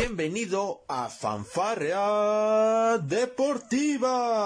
[0.00, 4.38] Bienvenido a Fanfarrea Deportiva.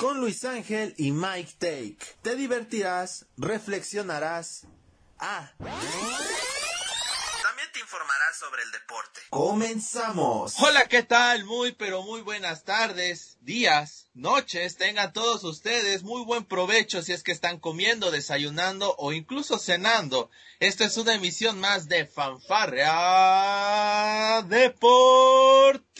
[0.00, 1.98] Con Luis Ángel y Mike Take.
[2.22, 4.66] Te divertirás, reflexionarás.
[5.20, 5.52] Ah.
[8.34, 9.20] Sobre el deporte.
[9.30, 10.54] Comenzamos.
[10.58, 11.44] Hola, ¿qué tal?
[11.44, 14.76] Muy, pero muy buenas tardes, días, noches.
[14.76, 20.30] Tengan todos ustedes muy buen provecho si es que están comiendo, desayunando o incluso cenando.
[20.58, 22.92] Esta es una emisión más de Fanfarrea
[24.42, 25.92] Deportiva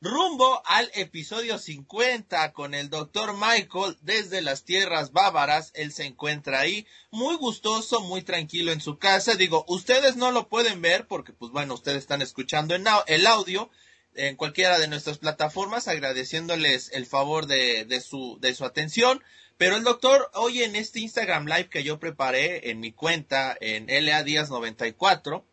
[0.00, 5.72] rumbo al episodio 50 con el doctor Michael desde las tierras bávaras.
[5.74, 9.34] Él se encuentra ahí muy gustoso, muy tranquilo en su casa.
[9.34, 13.70] Digo, ustedes no lo pueden ver porque, pues bueno, ustedes están escuchando el audio
[14.14, 19.22] en cualquiera de nuestras plataformas, agradeciéndoles el favor de, de, su, de su atención.
[19.58, 23.86] Pero el doctor, hoy en este Instagram Live que yo preparé en mi cuenta, en
[23.88, 25.44] LA Díaz 94,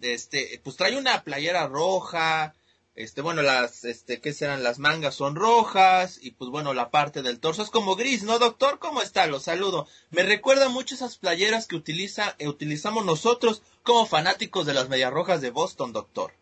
[0.00, 2.54] este, pues trae una playera roja,
[2.96, 4.62] este, bueno, las, este, ¿qué serán?
[4.62, 8.38] Las mangas son rojas y pues bueno, la parte del torso es como gris, ¿no,
[8.38, 8.78] doctor?
[8.78, 9.26] ¿Cómo está?
[9.26, 9.86] Lo saludo.
[10.10, 15.12] Me recuerda mucho esas playeras que utiliza, eh, utilizamos nosotros como fanáticos de las medias
[15.12, 16.32] rojas de Boston, doctor.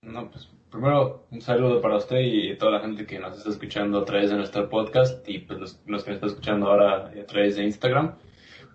[0.00, 3.98] No, pues primero un saludo para usted y toda la gente que nos está escuchando
[3.98, 7.26] a través de nuestro podcast y pues los, los que nos están escuchando ahora a
[7.26, 8.16] través de Instagram.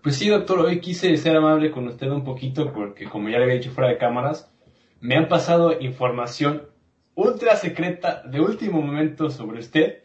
[0.04, 3.46] Pues sí, doctor, hoy quise ser amable con usted un poquito porque como ya le
[3.46, 4.54] había dicho fuera de cámaras,
[5.00, 6.77] me han pasado información
[7.18, 10.04] ultra secreta de último momento sobre usted,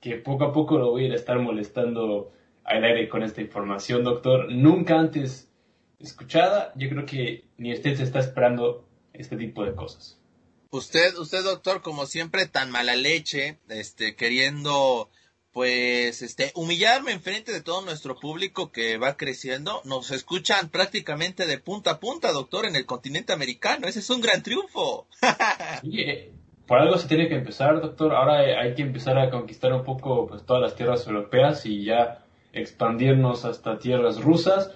[0.00, 2.32] que poco a poco lo voy a ir a estar molestando
[2.64, 4.50] al aire con esta información, doctor.
[4.50, 5.50] Nunca antes
[5.98, 10.18] escuchada, yo creo que ni usted se está esperando este tipo de cosas.
[10.70, 15.10] Usted, usted, doctor, como siempre, tan mala leche, este, queriendo,
[15.52, 19.82] pues, este, humillarme en frente de todo nuestro público que va creciendo.
[19.84, 23.86] Nos escuchan prácticamente de punta a punta, doctor, en el continente americano.
[23.86, 25.08] Ese es un gran triunfo.
[26.68, 28.14] por algo se tiene que empezar, doctor.
[28.14, 32.26] Ahora hay que empezar a conquistar un poco pues, todas las tierras europeas y ya
[32.52, 34.70] expandirnos hasta tierras rusas.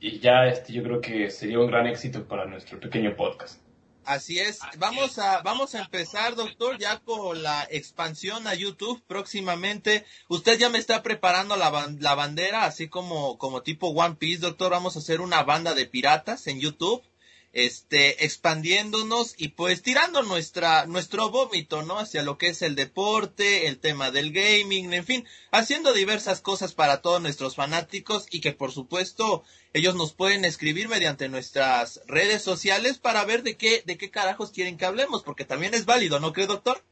[0.00, 3.62] Y ya este, yo creo que sería un gran éxito para nuestro pequeño podcast.
[4.04, 4.58] Así es.
[4.78, 10.04] Vamos a, vamos a empezar, doctor, ya con la expansión a YouTube próximamente.
[10.28, 14.72] Usted ya me está preparando la, la bandera, así como, como tipo One Piece, doctor.
[14.72, 17.04] Vamos a hacer una banda de piratas en YouTube
[17.52, 21.98] este, expandiéndonos y pues tirando nuestra, nuestro vómito, ¿no?
[21.98, 26.74] Hacia lo que es el deporte, el tema del gaming, en fin, haciendo diversas cosas
[26.74, 32.42] para todos nuestros fanáticos y que por supuesto ellos nos pueden escribir mediante nuestras redes
[32.42, 36.20] sociales para ver de qué, de qué carajos quieren que hablemos, porque también es válido,
[36.20, 36.82] ¿no cree, doctor?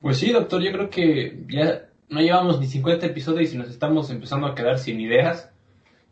[0.00, 4.10] Pues sí, doctor, yo creo que ya no llevamos ni 50 episodios y nos estamos
[4.10, 5.50] empezando a quedar sin ideas.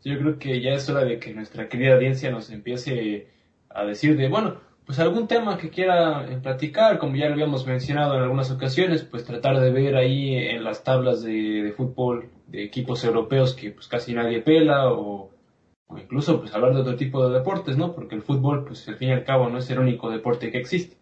[0.04, 3.28] Yo creo que ya es hora de que nuestra querida audiencia nos empiece
[3.76, 7.66] a decir de, bueno, pues algún tema que quiera eh, platicar, como ya lo habíamos
[7.66, 12.64] mencionado en algunas ocasiones, pues tratar de ver ahí en las tablas de, fútbol de
[12.64, 15.30] equipos europeos que pues casi nadie pela o,
[15.90, 17.94] incluso pues hablar de otro tipo de deportes, ¿no?
[17.94, 20.58] Porque el fútbol pues al fin y al cabo no es el único deporte que
[20.58, 20.96] existe.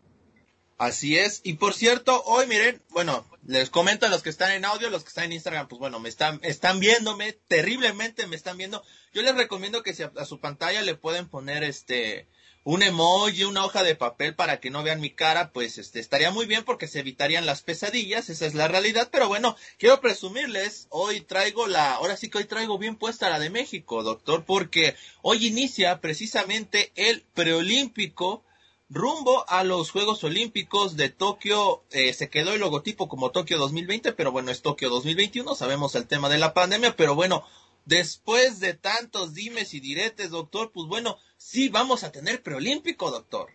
[0.79, 1.41] Así es.
[1.45, 5.05] Y por cierto, hoy miren, bueno, les comento a los que están en audio, los
[5.05, 8.83] que están en Instagram, pues bueno, me están, están viéndome, terriblemente me están viendo.
[9.13, 12.27] Yo les recomiendo que si a su pantalla le pueden poner este,
[12.65, 16.31] un emoji, una hoja de papel para que no vean mi cara, pues este estaría
[16.31, 20.87] muy bien porque se evitarían las pesadillas, esa es la realidad, pero bueno, quiero presumirles,
[20.89, 24.97] hoy traigo la, ahora sí que hoy traigo bien puesta la de México, doctor, porque
[25.21, 28.43] hoy inicia precisamente el preolímpico
[28.89, 34.13] rumbo a los Juegos Olímpicos de Tokio, eh, se quedó el logotipo como Tokio 2020,
[34.13, 37.45] pero bueno, es Tokio 2021, sabemos el tema de la pandemia, pero bueno,
[37.85, 43.51] después de tantos dimes y diretes, doctor, pues bueno, sí vamos a tener preolímpico, doctor.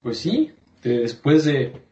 [0.00, 0.52] Pues sí,
[0.82, 1.82] después de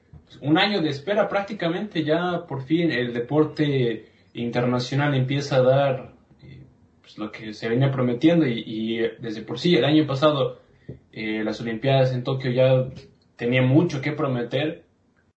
[0.41, 6.65] un año de espera prácticamente ya por fin el deporte internacional empieza a dar eh,
[7.01, 10.61] pues, lo que se venía prometiendo y, desde por sí el año pasado
[11.13, 12.89] eh, las Olimpiadas en Tokio ya
[13.37, 14.85] tenía mucho que prometer.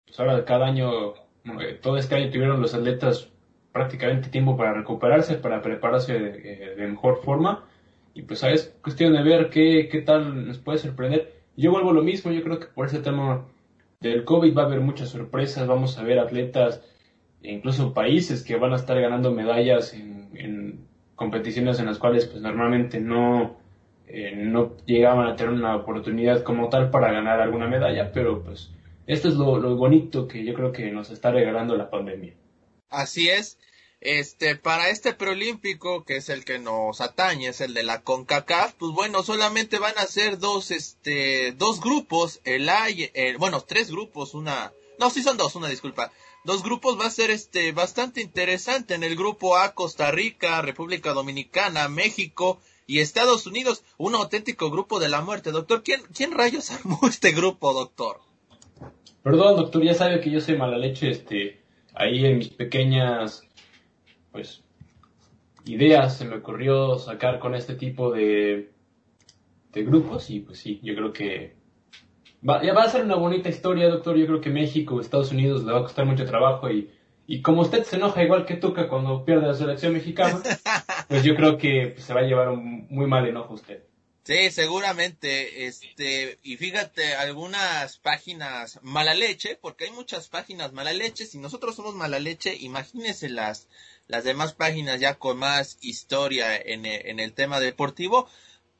[0.05, 1.13] Pues ahora cada año,
[1.61, 3.29] eh, todo este año tuvieron los atletas
[3.77, 7.65] prácticamente tiempo para recuperarse, para prepararse de, mejor forma.
[8.15, 11.31] Y pues es cuestión de ver qué, qué tal nos puede sorprender.
[11.55, 13.45] Yo vuelvo lo mismo, yo creo que por ese tema
[13.99, 16.83] del COVID va a haber muchas sorpresas, vamos a ver atletas,
[17.43, 22.41] e incluso países que van a estar ganando medallas en, competiciones en las cuales pues
[22.43, 23.57] normalmente no,
[24.07, 28.71] eh, no llegaban a tener una oportunidad como tal para ganar alguna medalla, pero pues
[29.07, 32.33] esto es lo bonito que yo creo que nos está regalando la pandemia.
[32.89, 33.57] Así es.
[33.99, 38.73] Este, para este preolímpico, que es el que nos atañe, es el de la CONCACAF,
[38.73, 43.89] pues bueno, solamente van a ser dos, este, dos grupos, el A el, bueno, tres
[43.89, 46.11] grupos, una, no, sí son dos, una disculpa.
[46.43, 48.93] Dos grupos va a ser este bastante interesante.
[48.93, 53.83] En el grupo A, Costa Rica, República Dominicana, México y Estados Unidos.
[53.97, 55.51] Un auténtico grupo de la muerte.
[55.51, 58.21] Doctor, ¿quién, quién rayos armó este grupo, doctor?
[59.23, 61.59] Perdón, doctor, ya sabe que yo soy mala leche, este,
[61.97, 63.43] ahí en mis pequeñas,
[64.31, 64.63] pues,
[65.65, 68.71] ideas se me ocurrió sacar con este tipo de,
[69.71, 71.57] de grupos y pues sí, yo creo que
[72.47, 74.15] Va, ya va a ser una bonita historia, doctor.
[74.15, 76.89] Yo creo que México, Estados Unidos le va a costar mucho trabajo y,
[77.25, 80.39] y como usted se enoja igual que Tuca cuando pierde la selección mexicana,
[81.07, 83.83] pues yo creo que se va a llevar un muy mal enojo usted.
[84.27, 91.25] Sí, seguramente, este, y fíjate, algunas páginas mala leche, porque hay muchas páginas mala leche,
[91.25, 93.69] si nosotros somos mala leche, imagínese las,
[94.07, 98.27] las demás páginas ya con más historia en, en el tema deportivo,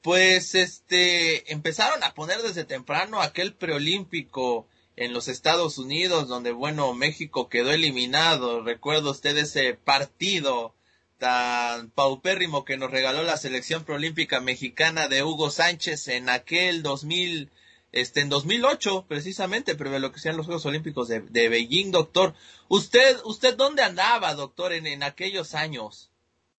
[0.02, 4.68] pues este empezaron a poner desde temprano aquel preolímpico
[4.98, 10.74] en los Estados Unidos donde bueno México quedó eliminado recuerdo usted ese partido
[11.18, 17.50] tan paupérrimo que nos regaló la selección preolímpica mexicana de Hugo Sánchez en aquel 2000
[17.92, 22.34] este en 2008 precisamente pero lo que sean los Juegos Olímpicos de, de, Beijing doctor.
[22.68, 26.12] Usted usted dónde andaba doctor en, en aquellos años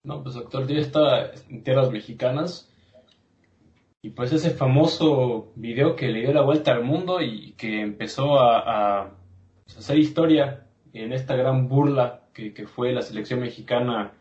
[0.03, 2.69] no pues doctor yo estaba en tierras mexicanas
[4.01, 8.39] y pues ese famoso video que le dio la vuelta al mundo y que empezó
[8.41, 9.11] a,
[9.65, 14.13] pues, hacer historia en esta gran burla que, fue la selección mexicana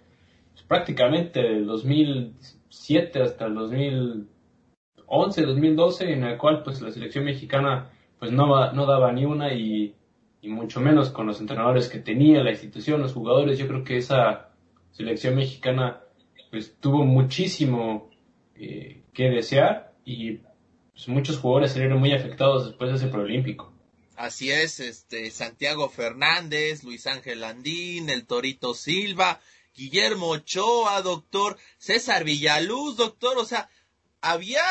[0.57, 7.91] pues, prácticamente del 2007 hasta el 2011, 2012, en el cual pues la selección mexicana
[8.17, 9.93] pues no, no daba ni una y,
[10.41, 13.59] y mucho menos con los entrenadores que tenía la institución, los jugadores.
[13.59, 14.49] Yo creo que esa
[14.89, 16.01] selección mexicana
[16.49, 18.09] pues tuvo muchísimo
[18.55, 20.39] eh, que desear y
[20.91, 23.71] pues, muchos jugadores salieron muy afectados después de ese preolímpico.
[24.15, 29.39] Así es, este Santiago Fernández, Luis Ángel Andín, el Torito Silva,
[29.77, 33.69] Guillermo Ochoa, doctor, César Villaluz, doctor, o sea,
[34.19, 34.63] había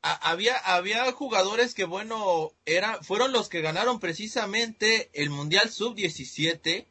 [0.00, 6.86] había había jugadores que bueno, era fueron los que ganaron precisamente el Mundial Sub-17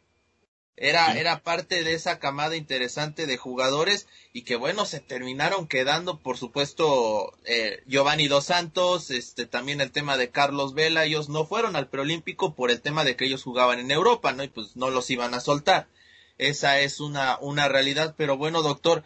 [0.80, 6.20] era, era parte de esa camada interesante de jugadores y que bueno, se terminaron quedando,
[6.20, 11.48] por supuesto, eh, Giovanni Dos Santos, este, también el tema de Carlos Vela, ellos no
[11.48, 14.44] fueron al preolímpico por el tema de que ellos jugaban en Europa, ¿no?
[14.44, 15.88] Y pues no los iban a soltar.
[16.38, 19.04] Esa es una, una realidad, pero bueno, doctor,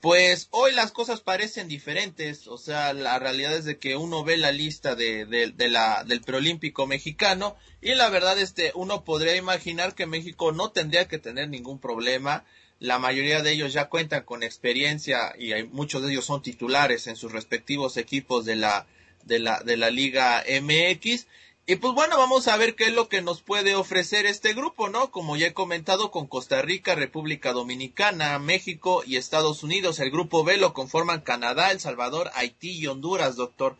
[0.00, 4.38] pues hoy las cosas parecen diferentes, o sea, la realidad es de que uno ve
[4.38, 9.94] la lista de, de, la, del preolímpico mexicano y la verdad este uno podría imaginar
[9.94, 12.44] que México no tendría que tener ningún problema.
[12.78, 17.06] La mayoría de ellos ya cuentan con experiencia y hay, muchos de ellos son titulares
[17.06, 18.86] en sus respectivos equipos de la,
[19.24, 21.26] de la, de la Liga MX
[21.70, 24.88] y pues bueno, vamos a ver qué es lo que nos puede ofrecer este grupo,
[24.88, 25.12] ¿no?
[25.12, 30.00] Como ya he comentado, con Costa Rica, República Dominicana, México y Estados Unidos.
[30.00, 33.76] El grupo B lo conforman Canadá, El Salvador, Haití y Honduras, doctor.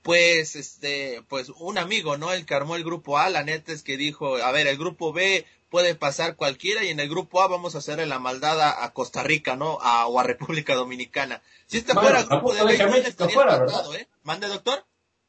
[0.00, 2.32] Pues, este, pues un amigo, ¿no?
[2.32, 5.12] El que armó el grupo A, la neta es que dijo, a ver, el grupo
[5.12, 8.90] B puede pasar cualquiera y en el grupo A vamos a hacerle la maldad a,
[8.94, 9.78] Costa Rica, ¿no?
[9.82, 11.42] A, o a República Dominicana.
[11.66, 13.66] Si este fuera grupo de México, fuera,
[13.98, 14.08] ¿eh?
[14.22, 14.86] ¿Mande, doctor?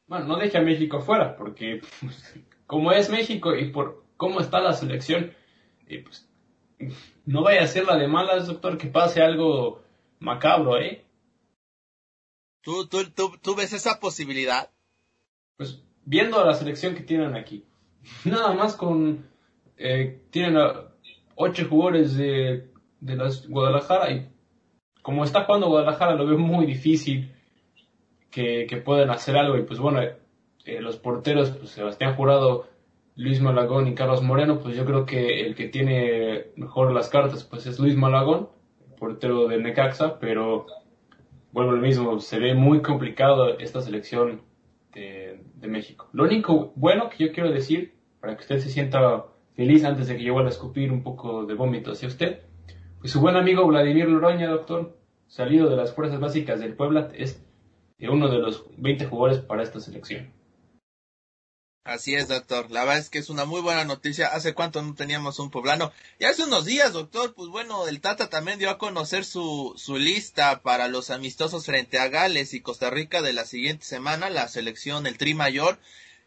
[0.08, 4.60] Bueno, no deje a México fuera, porque pues, como es México y por cómo está
[4.60, 5.34] la selección,
[5.88, 6.30] pues,
[7.26, 9.82] no vaya a ser la de malas, doctor, que pase algo
[10.20, 11.04] macabro, ¿eh?
[12.62, 14.72] ¿Tú, tú, tú, tú ves esa posibilidad?
[15.58, 17.66] Pues viendo a la selección que tienen aquí,
[18.26, 19.30] nada más con...
[19.78, 20.96] Eh, tienen a
[21.36, 22.70] ocho jugadores de,
[23.02, 24.30] de las Guadalajara y
[25.02, 27.35] como está jugando Guadalajara lo veo muy difícil
[28.36, 29.58] que, pueden hacer algo.
[29.58, 32.68] Y pues bueno, eh, los porteros, pues Sebastián Jurado,
[33.16, 37.46] Luis Malagón y Carlos Moreno, pues yo creo que el que tiene mejor las cartas,
[37.46, 38.50] pues es Luis Malagón,
[39.00, 40.66] portero de Necaxa, pero
[41.54, 44.42] vuelvo al mismo, se ve muy complicado esta selección
[44.94, 46.10] de, de, México.
[46.12, 50.18] Lo único bueno que yo quiero decir, para que usted se sienta feliz antes de
[50.18, 52.42] que yo vuelva a escupir un poco de vómito hacia usted,
[53.00, 57.45] pues su buen amigo Vladimir Loroña, doctor, salido de las fuerzas básicas del Puebla, es
[58.00, 60.34] uno de los 20 jugadores para esta selección.
[61.86, 62.72] Así es, doctor.
[62.72, 64.30] La verdad es que es una muy buena noticia.
[64.30, 65.94] ¿Hace cuánto no teníamos un poblano?
[66.18, 69.98] Y hace unos días, doctor, pues bueno, el Tata también dio a conocer su, su
[69.98, 74.48] lista para los amistosos frente a Gales y Costa Rica de la siguiente semana, la
[74.48, 75.78] selección, el Tri Mayor.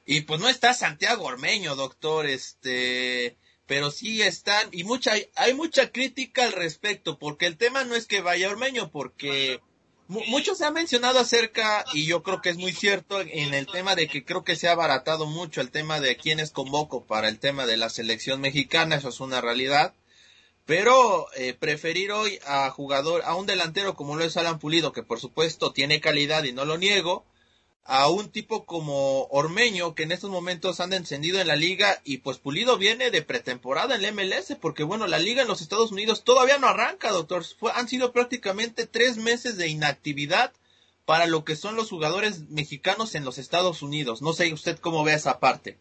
[0.06, 2.26] Y pues no está Santiago Ormeño, doctor.
[2.26, 7.96] Este, pero sí están, y mucha, hay mucha crítica al respecto, porque el tema no
[7.96, 9.60] es que vaya Ormeño, porque
[10.08, 13.94] mucho se ha mencionado acerca, y yo creo que es muy cierto, en el tema
[13.94, 17.38] de que creo que se ha abaratado mucho el tema de quiénes convoco para el
[17.38, 19.94] tema de la selección mexicana, eso es una realidad.
[20.64, 25.02] Pero eh, preferir hoy a jugador, a un delantero como lo es Alan Pulido, que
[25.02, 27.24] por supuesto tiene calidad y no lo niego,
[27.90, 32.18] a un tipo como Ormeño, que en estos momentos anda encendido en la liga, y
[32.18, 35.90] pues Pulido viene de pretemporada en el MLS, porque bueno, la liga en los Estados
[35.90, 37.44] Unidos todavía no arranca, doctor.
[37.74, 40.52] han sido prácticamente tres meses de inactividad
[41.06, 44.20] para lo que son los jugadores mexicanos en los Estados Unidos.
[44.20, 45.78] No sé usted cómo ve esa parte.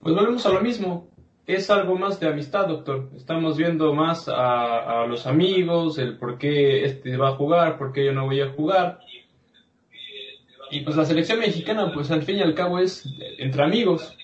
[0.00, 1.08] Pues volvemos a lo mismo.
[1.46, 3.08] Es algo más de amistad, doctor.
[3.16, 7.94] Estamos viendo más a, a los amigos, el por qué este va a jugar, por
[7.94, 9.00] qué yo no voy a jugar
[10.70, 13.04] y pues la selección mexicana, pues al fin y al cabo es
[13.38, 14.16] entre amigos.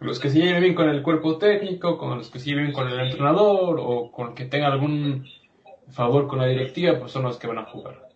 [0.00, 2.88] Los que se lleven bien con el cuerpo técnico, con los que se lleven con
[2.88, 5.26] el entrenador o con que tengan algún
[5.90, 8.06] favor con la directiva, pues son los que van a jugar.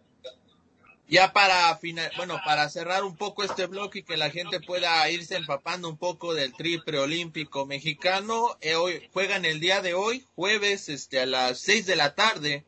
[1.09, 5.11] Ya para final, bueno, para cerrar un poco este bloque y que la gente pueda
[5.11, 10.25] irse empapando un poco del triple olímpico mexicano, eh, hoy juegan el día de hoy,
[10.37, 12.65] jueves, este a las 6 de la tarde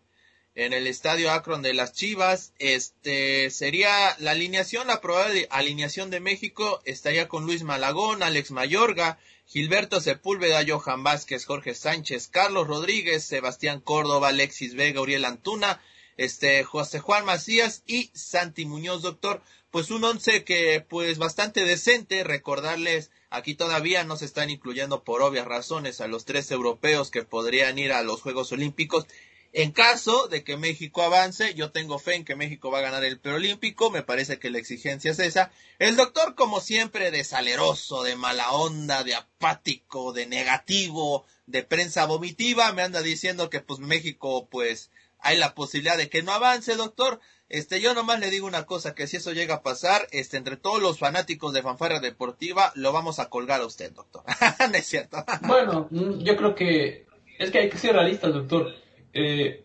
[0.54, 2.52] en el estadio Akron de las Chivas.
[2.58, 9.18] Este sería la alineación, la probable alineación de México estaría con Luis Malagón, Alex Mayorga,
[9.46, 15.80] Gilberto Sepúlveda, Johan Vázquez, Jorge Sánchez, Carlos Rodríguez, Sebastián Córdoba, Alexis Vega, Uriel Antuna,
[16.16, 19.42] este José Juan Macías y Santi Muñoz, doctor.
[19.70, 25.22] Pues un once que pues bastante decente, recordarles Aquí todavía no se están incluyendo por
[25.22, 29.06] obvias razones a los tres europeos que podrían ir a los Juegos Olímpicos
[29.52, 33.04] en caso de que México avance, yo tengo fe en que México va a ganar
[33.04, 35.50] el preolímpico, me parece que la exigencia es esa.
[35.78, 42.06] El doctor, como siempre, de saleroso, de mala onda, de apático, de negativo, de prensa
[42.06, 46.74] vomitiva, me anda diciendo que pues México, pues, hay la posibilidad de que no avance,
[46.76, 47.20] doctor.
[47.50, 50.56] Este, yo nomás le digo una cosa, que si eso llega a pasar, este, entre
[50.56, 54.22] todos los fanáticos de fanfarra deportiva, lo vamos a colgar a usted, doctor.
[54.70, 55.22] no es cierto.
[55.42, 57.06] bueno, mm, yo creo que
[57.38, 58.81] es que hay que ser realistas, doctor
[59.12, 59.64] eh,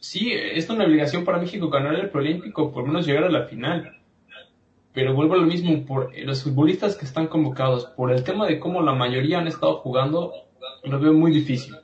[0.00, 3.46] sí, es una obligación para México ganar el preolímpico, por lo menos llegar a la
[3.46, 3.96] final.
[4.92, 8.58] Pero vuelvo a lo mismo, por los futbolistas que están convocados, por el tema de
[8.58, 10.32] cómo la mayoría han estado jugando,
[10.82, 11.76] lo veo muy difícil.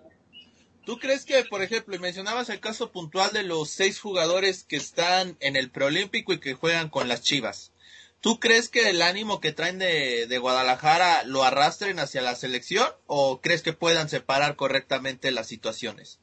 [0.84, 5.36] ¿Tú crees que, por ejemplo, mencionabas el caso puntual de los seis jugadores que están
[5.40, 7.72] en el preolímpico y que juegan con las Chivas?
[8.20, 13.40] ¿Tú crees que el ánimo que traen de, Guadalajara lo arrastren hacia la selección o
[13.40, 16.20] crees que puedan separar correctamente las situaciones?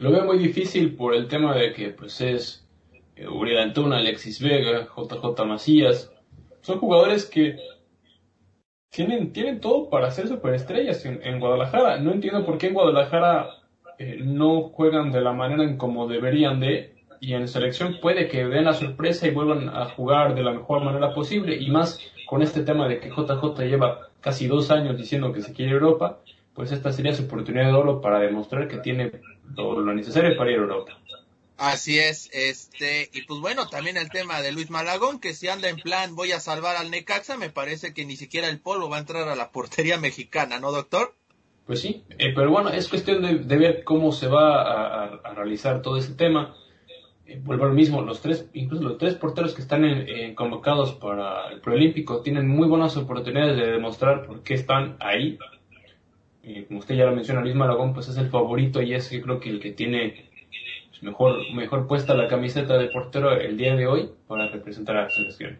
[0.00, 2.66] Lo veo muy difícil por el tema de que pues es
[3.16, 6.10] eh, Uriel Antuna, Alexis Vega, JJ Macías.
[6.62, 7.58] Son jugadores que
[8.88, 11.98] tienen, tienen todo para ser superestrellas en, en Guadalajara.
[11.98, 13.50] No entiendo por qué en Guadalajara
[13.98, 18.46] eh, no juegan de la manera en como deberían de y en selección puede que
[18.46, 22.40] den la sorpresa y vuelvan a jugar de la mejor manera posible y más con
[22.40, 26.20] este tema de que JJ lleva casi dos años diciendo que se quiere Europa,
[26.60, 29.10] pues esta sería su oportunidad de oro para demostrar que tiene
[29.56, 30.92] todo lo necesario para ir a Europa.
[31.56, 35.70] Así es, este, y pues bueno, también el tema de Luis Malagón, que si anda
[35.70, 38.98] en plan voy a salvar al Necaxa, me parece que ni siquiera el polvo va
[38.98, 41.14] a entrar a la portería mexicana, ¿no, doctor?
[41.64, 45.96] Pues sí, eh, pero bueno, es cuestión de, ver cómo se va a, realizar todo
[45.96, 46.54] ese tema.
[47.24, 49.82] Eh, vuelvo a lo mismo, los tres, incluso los tres porteros que están
[50.34, 55.38] convocados para el preolímpico tienen muy buenas oportunidades de demostrar por qué están ahí
[56.68, 59.40] como usted ya lo menciona, Luis Malagón pues es el favorito y es yo creo
[59.40, 60.30] que el que tiene
[60.90, 65.02] pues, mejor, mejor puesta la camiseta de portero el día de hoy para representar a
[65.04, 65.58] la selección.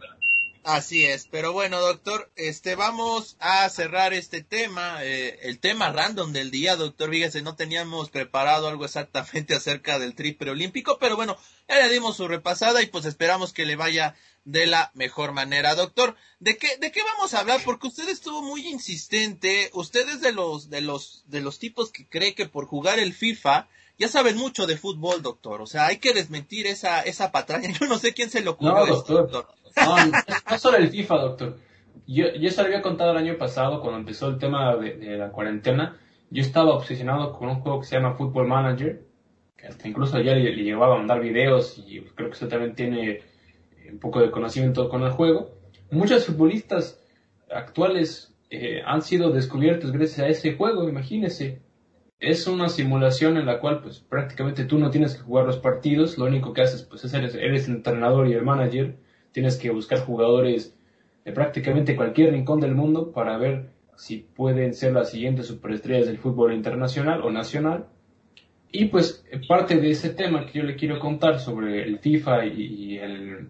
[0.63, 6.35] Así es, pero bueno, doctor, este vamos a cerrar este tema, eh, el tema random
[6.35, 7.11] del día, doctor.
[7.11, 12.19] Fíjese, no teníamos preparado algo exactamente acerca del triple olímpico, pero bueno, ya le dimos
[12.19, 15.75] su repasada y pues esperamos que le vaya de la mejor manera.
[15.75, 17.61] Doctor, ¿de qué, de qué vamos a hablar?
[17.65, 22.09] Porque usted estuvo muy insistente, usted es de los, de los, de los tipos que
[22.09, 23.69] cree que por jugar el FIFA
[24.01, 25.61] ya saben mucho de fútbol, doctor.
[25.61, 27.69] O sea, hay que desmentir esa, esa patraña.
[27.81, 28.87] Yo no sé quién se lo ocurrió.
[28.87, 29.49] No, doctor.
[29.77, 31.59] No, no, solo el FIFA, doctor.
[32.07, 35.31] Yo, yo se lo había contado el año pasado cuando empezó el tema de, la
[35.31, 35.97] cuarentena.
[36.31, 39.03] Yo estaba obsesionado con un juego que se llama Football Manager,
[39.57, 42.75] que hasta incluso ayer le, le llevaba a mandar videos y creo que usted también
[42.75, 43.23] tiene
[43.93, 45.51] un poco de conocimiento con el juego.
[45.91, 47.01] Muchos futbolistas
[47.51, 51.61] actuales eh, han sido descubiertos gracias a ese juego, imagínese.
[52.19, 56.19] Es una simulación en la cual pues prácticamente tú no tienes que jugar los partidos,
[56.19, 58.97] lo único que haces pues es eres el entrenador y el manager,
[59.33, 60.77] tienes que buscar jugadores
[61.25, 66.19] de prácticamente cualquier rincón del mundo para ver si pueden ser las siguientes superestrellas del
[66.19, 67.87] fútbol internacional o nacional.
[68.73, 72.99] Y pues parte de ese tema que yo le quiero contar sobre el FIFA y,
[72.99, 73.49] el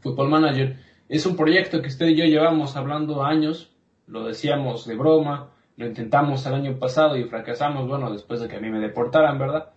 [0.00, 0.76] Football Manager
[1.08, 3.70] es un proyecto que usted y yo llevamos hablando años,
[4.06, 8.56] lo decíamos de broma, lo intentamos el año pasado y fracasamos, bueno, después de que
[8.56, 9.70] a mí me deportaran, ¿verdad?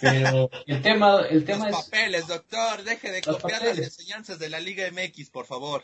[0.00, 4.60] Pero el tema, el tema los papeles, doctor, deje de copiar las enseñanzas de la
[4.60, 5.82] Liga MX, por favor.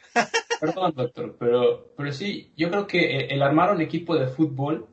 [0.60, 4.88] Perdón, doctor, pero, pero sí, yo creo que el armar un equipo de fútbol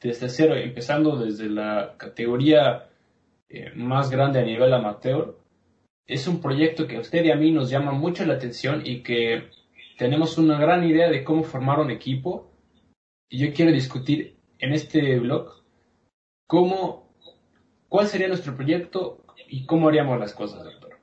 [0.00, 2.88] desde cero, empezando desde la categoría
[3.48, 5.36] eh, más grande a nivel amateur,
[6.12, 9.02] es un proyecto que a usted y a mí nos llama mucho la atención y
[9.02, 9.48] que
[9.96, 12.50] tenemos una gran idea de cómo formar un equipo.
[13.30, 15.64] Y yo quiero discutir en este blog
[16.46, 17.16] cómo,
[17.88, 20.98] cuál sería nuestro proyecto y cómo haríamos las cosas, doctor.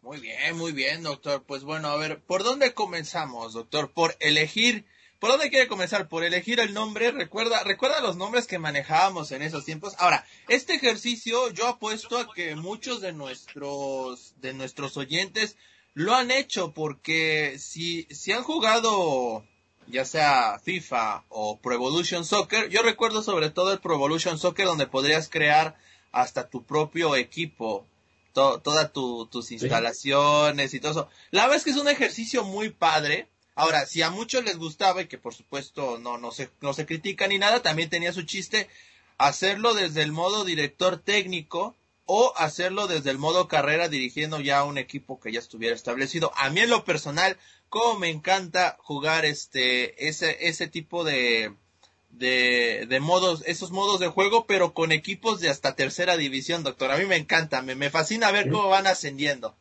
[0.00, 1.44] Muy bien, muy bien, doctor.
[1.46, 3.92] Pues bueno, a ver, ¿por dónde comenzamos, doctor?
[3.92, 4.86] Por elegir
[5.24, 6.06] ¿Por dónde quiere comenzar?
[6.06, 7.10] Por elegir el nombre.
[7.10, 9.94] Recuerda, recuerda los nombres que manejábamos en esos tiempos.
[9.96, 15.56] Ahora, este ejercicio yo apuesto a que muchos de nuestros, de nuestros oyentes
[15.94, 19.46] lo han hecho porque si, si han jugado
[19.86, 24.66] ya sea FIFA o Pro Evolution Soccer, yo recuerdo sobre todo el Pro Evolution Soccer
[24.66, 25.78] donde podrías crear
[26.12, 27.86] hasta tu propio equipo,
[28.34, 31.08] todas tus instalaciones y todo eso.
[31.30, 35.02] La verdad es que es un ejercicio muy padre Ahora, si a muchos les gustaba
[35.02, 38.22] y que por supuesto no, no, se, no se critica ni nada, también tenía su
[38.22, 38.68] chiste
[39.18, 44.64] hacerlo desde el modo director técnico o hacerlo desde el modo carrera dirigiendo ya a
[44.64, 46.32] un equipo que ya estuviera establecido.
[46.36, 51.54] A mí en lo personal, como me encanta jugar este, ese, ese tipo de,
[52.10, 56.90] de, de, modos, esos modos de juego, pero con equipos de hasta tercera división, doctor.
[56.90, 59.56] A mí me encanta, me, me fascina ver cómo van ascendiendo.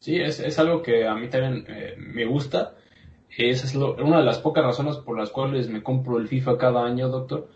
[0.00, 2.76] Sí, es, es algo que a mí también eh, me gusta.
[3.36, 6.84] Esa es una de las pocas razones por las cuales me compro el FIFA cada
[6.84, 7.48] año, doctor.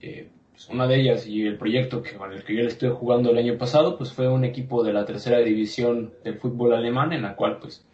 [0.00, 2.90] Eh, pues una de ellas y el proyecto que, con el que yo le estoy
[2.90, 7.12] jugando el año pasado, pues fue un equipo de la tercera división del fútbol alemán,
[7.12, 7.86] en la cual, pues,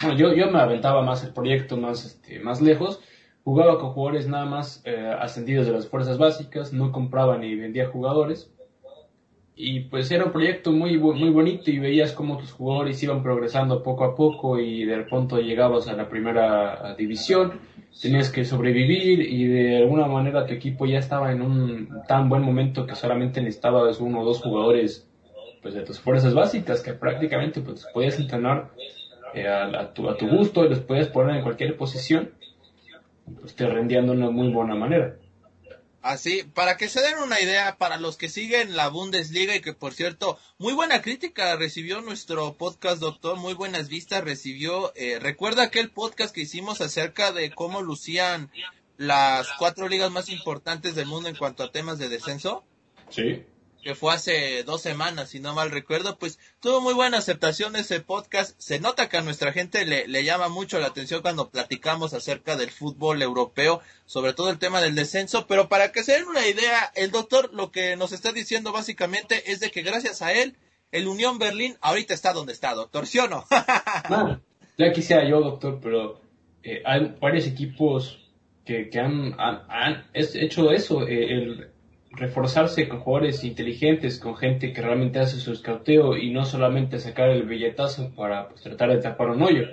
[0.00, 3.00] bueno, yo, yo me aventaba más el proyecto más, este, más lejos,
[3.44, 7.88] jugaba con jugadores nada más eh, ascendidos de las fuerzas básicas, no compraba ni vendía
[7.88, 8.52] jugadores,
[9.54, 13.82] y pues era un proyecto muy, muy bonito y veías cómo tus jugadores iban progresando
[13.82, 17.60] poco a poco y de pronto llegabas a la primera división,
[18.00, 22.42] tenías que sobrevivir y de alguna manera tu equipo ya estaba en un tan buen
[22.42, 25.06] momento que solamente necesitabas uno o dos jugadores
[25.60, 28.70] pues de tus fuerzas básicas que prácticamente pues podías entrenar
[29.34, 32.30] eh, a, tu, a tu gusto y los podías poner en cualquier posición
[33.40, 35.16] pues te rendían de una muy buena manera.
[36.02, 39.72] Así, para que se den una idea, para los que siguen la Bundesliga y que
[39.72, 44.92] por cierto, muy buena crítica recibió nuestro podcast, doctor, muy buenas vistas recibió.
[44.96, 48.50] Eh, ¿Recuerda aquel podcast que hicimos acerca de cómo lucían
[48.96, 52.64] las cuatro ligas más importantes del mundo en cuanto a temas de descenso?
[53.08, 53.44] Sí
[53.82, 58.00] que fue hace dos semanas, si no mal recuerdo, pues tuvo muy buena aceptación ese
[58.00, 58.58] podcast.
[58.58, 62.56] Se nota que a nuestra gente le, le, llama mucho la atención cuando platicamos acerca
[62.56, 66.46] del fútbol europeo, sobre todo el tema del descenso, pero para que se den una
[66.46, 70.56] idea, el doctor lo que nos está diciendo básicamente es de que gracias a él,
[70.92, 73.44] el Unión Berlín ahorita está donde está, doctor, ¿sí o no?
[74.78, 76.20] ya quisiera yo, doctor, pero
[76.62, 78.18] eh, hay varios equipos
[78.64, 81.06] que, que han, han, hecho eso.
[81.06, 81.71] Eh, el,
[82.12, 87.30] reforzarse con jugadores inteligentes, con gente que realmente hace su escauteo y no solamente sacar
[87.30, 89.66] el billetazo para pues, tratar de tapar un hoyo.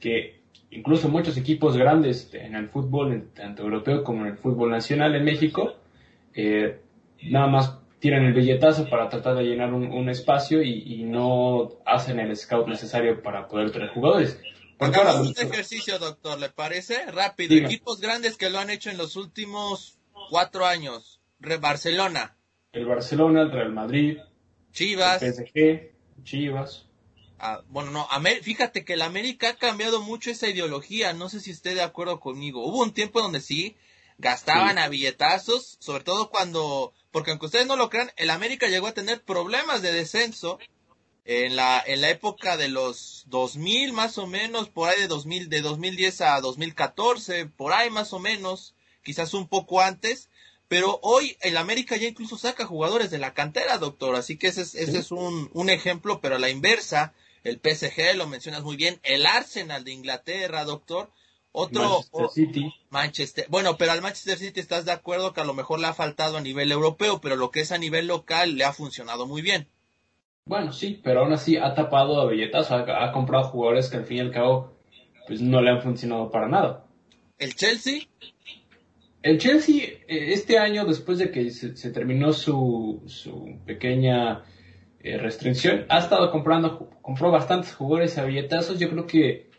[0.00, 5.14] Que incluso muchos equipos grandes en el fútbol, tanto europeo como en el fútbol nacional
[5.14, 5.74] en México,
[6.34, 6.80] eh,
[7.22, 12.36] nada más tiran el billetazo para tratar de llenar un, espacio y, no hacen el
[12.36, 14.38] scout necesario para poder traer jugadores.
[14.78, 17.06] Hagamos un ejercicio, doctor, ¿le parece?
[17.06, 17.54] Rápido.
[17.54, 19.98] Equipos grandes que lo han hecho en los últimos
[20.30, 21.15] cuatro años.
[21.38, 22.36] Barcelona.
[22.72, 24.18] El Barcelona, el Real Madrid.
[24.72, 25.22] Chivas.
[25.22, 25.92] El PSG,
[26.24, 26.86] Chivas.
[27.38, 28.08] Ah, bueno, no,
[28.42, 32.18] fíjate que el América ha cambiado mucho esa ideología, no sé si esté de acuerdo
[32.18, 32.66] conmigo.
[32.66, 33.76] Hubo un tiempo donde sí,
[34.18, 38.86] gastaban a billetazos, sobre todo cuando, porque aunque ustedes no lo crean, el América llegó
[38.86, 40.58] a tener problemas de descenso
[41.26, 45.50] en la, en la época de los 2000 más o menos, por ahí de 2000,
[45.50, 50.30] de 2010 a 2014, por ahí más o menos, quizás un poco antes,
[50.68, 54.16] pero hoy el América ya incluso saca jugadores de la cantera, doctor.
[54.16, 57.12] Así que ese es, ese es un, un, ejemplo, pero a la inversa,
[57.44, 61.10] el PSG, lo mencionas muy bien, el Arsenal de Inglaterra, doctor.
[61.58, 62.74] Otro Manchester City.
[62.90, 63.46] Manchester.
[63.48, 66.36] Bueno, pero al Manchester City estás de acuerdo que a lo mejor le ha faltado
[66.36, 69.66] a nivel europeo, pero lo que es a nivel local le ha funcionado muy bien.
[70.44, 74.04] Bueno, sí, pero aún así ha tapado a billetas, ha, ha comprado jugadores que al
[74.04, 74.76] fin y al cabo
[75.26, 76.84] pues no le han funcionado para nada.
[77.38, 78.02] ¿El Chelsea?
[79.26, 84.44] El Chelsea, eh, este año, después de que se, terminó su, su pequeña
[85.00, 88.78] eh, restricción, ha estado comprando, compró bastantes jugadores a billetazos.
[88.78, 89.50] Yo creo que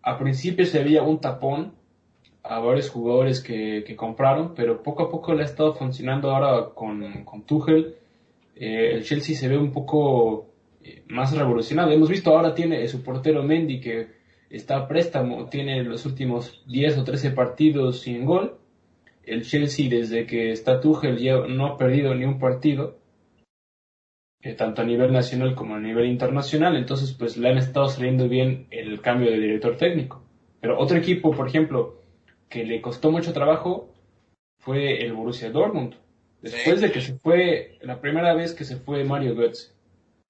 [0.00, 1.72] a principio se veía un tapón
[2.44, 6.68] a varios jugadores que, que compraron, pero poco a poco le ha estado funcionando ahora
[6.72, 7.96] con, con Tuchel.
[8.54, 10.52] Eh, el Chelsea se ve un poco
[11.08, 11.90] más revolucionado.
[11.90, 14.06] Hemos visto ahora tiene su portero Mendy que
[14.50, 18.56] está a préstamo, tiene los últimos 10 o 13 partidos sin gol.
[19.28, 22.98] El Chelsea desde que está Tuchel ya no ha perdido ni un partido,
[24.40, 28.28] eh, tanto a nivel nacional como a nivel internacional, entonces pues le han estado saliendo
[28.28, 30.24] bien el cambio de director técnico.
[30.60, 32.02] Pero otro equipo, por ejemplo,
[32.48, 33.92] que le costó mucho trabajo
[34.58, 35.94] fue el Borussia Dortmund.
[36.40, 39.72] Después de que se fue, la primera vez que se fue Mario Götze,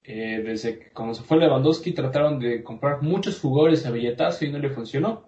[0.04, 4.50] eh, desde que cuando se fue Lewandowski trataron de comprar muchos jugadores a billetazo y
[4.50, 5.24] no le funcionó.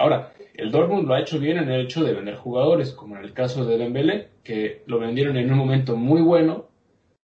[0.00, 3.22] Ahora, el Dortmund lo ha hecho bien en el hecho de vender jugadores, como en
[3.22, 6.70] el caso de Dembélé, que lo vendieron en un momento muy bueno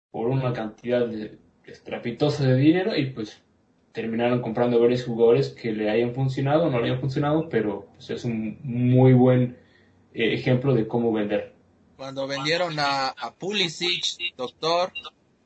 [0.09, 1.05] por una cantidad
[1.65, 3.41] estrapitosa de dinero y pues
[3.91, 8.09] terminaron comprando varios jugadores que le hayan funcionado o no le hayan funcionado, pero pues,
[8.09, 9.57] es un muy buen
[10.13, 11.53] eh, ejemplo de cómo vender.
[11.97, 14.93] Cuando vendieron a, a Pulisic, doctor,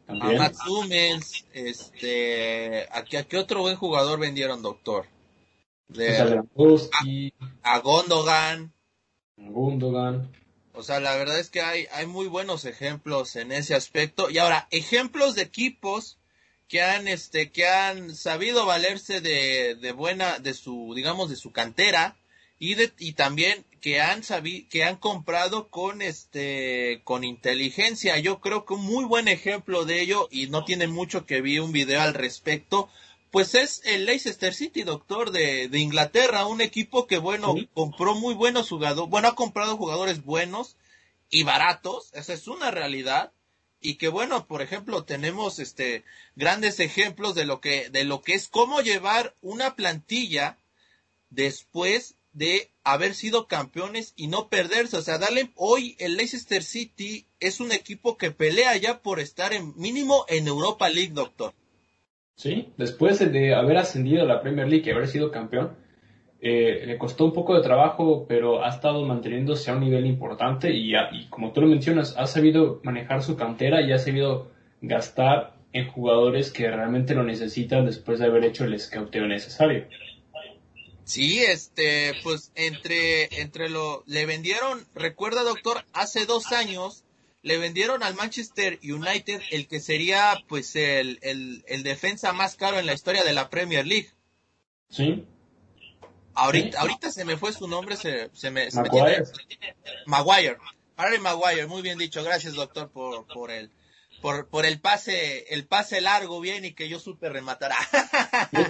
[0.08, 5.08] a Matt Hummels, este, ¿a qué, otro buen jugador vendieron, doctor?
[5.88, 6.42] De,
[7.64, 8.74] a, Gondogan.
[9.38, 10.32] Gondogan.
[10.74, 14.30] O sea, la verdad es que hay, hay muy buenos ejemplos en ese aspecto.
[14.30, 16.18] Y ahora, ejemplos de equipos
[16.68, 21.52] que han, este, que han sabido valerse de, de buena, de su, digamos, de su
[21.52, 22.18] cantera
[22.60, 28.18] y, de, y también que han sabido, que han comprado con este con inteligencia.
[28.18, 31.60] Yo creo que un muy buen ejemplo de ello y no tiene mucho que vi
[31.60, 32.90] un video al respecto.
[33.32, 38.34] Pues es el Leicester City, doctor, de, de Inglaterra, un equipo que, bueno, compró muy
[38.34, 40.78] buenos jugadores, bueno, ha comprado jugadores buenos
[41.30, 43.34] y baratos, esa es una realidad,
[43.82, 46.04] y que, bueno, por ejemplo, tenemos este
[46.36, 50.58] grandes ejemplos de lo que, de lo que es cómo llevar una plantilla
[51.30, 54.98] después de haber sido campeones y no perderse.
[54.98, 59.54] O sea, dale, hoy el Leicester City es un equipo que pelea ya por estar
[59.54, 61.54] en mínimo en Europa League, doctor.
[62.36, 65.78] Sí, después de haber ascendido a la Premier League y haber sido campeón,
[66.42, 70.72] eh, le costó un poco de trabajo, pero ha estado manteniéndose a un nivel importante
[70.72, 75.56] y, y como tú lo mencionas, ha sabido manejar su cantera y ha sabido gastar
[75.72, 79.88] en jugadores que realmente lo necesitan después de haber hecho el scouteo necesario.
[81.06, 87.05] Sí, este, pues entre, entre lo, le vendieron, recuerda doctor, hace dos años
[87.46, 92.80] le vendieron al Manchester United el que sería pues el, el, el defensa más caro
[92.80, 94.10] en la historia de la Premier League.
[94.90, 95.28] Sí.
[96.34, 99.24] Ahorita, ahorita se me fue su nombre, se, se me, se Maguire.
[100.08, 100.58] Maguire.
[100.98, 103.70] Harry Maguire, muy bien dicho, gracias doctor por, por el,
[104.24, 107.74] por, por el pase, el pase largo bien y que yo supe rematar.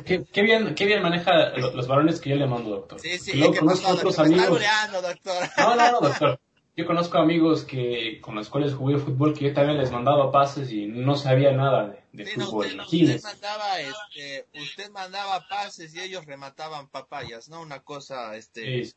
[0.06, 3.00] qué, bien, qué bien maneja los, varones que yo le mando, doctor.
[3.00, 4.60] Sí, sí, que conozco otros amigos.
[5.02, 5.50] doctor.
[5.58, 6.40] No, no, no, doctor.
[6.78, 10.72] Yo conozco amigos que con los cuales jugué fútbol que yo también les mandaba pases
[10.72, 12.66] y no sabía nada de, fútbol.
[12.66, 17.62] usted, mandaba, este, usted mandaba pases y ellos remataban papayas, ¿no?
[17.62, 18.94] Una cosa, este,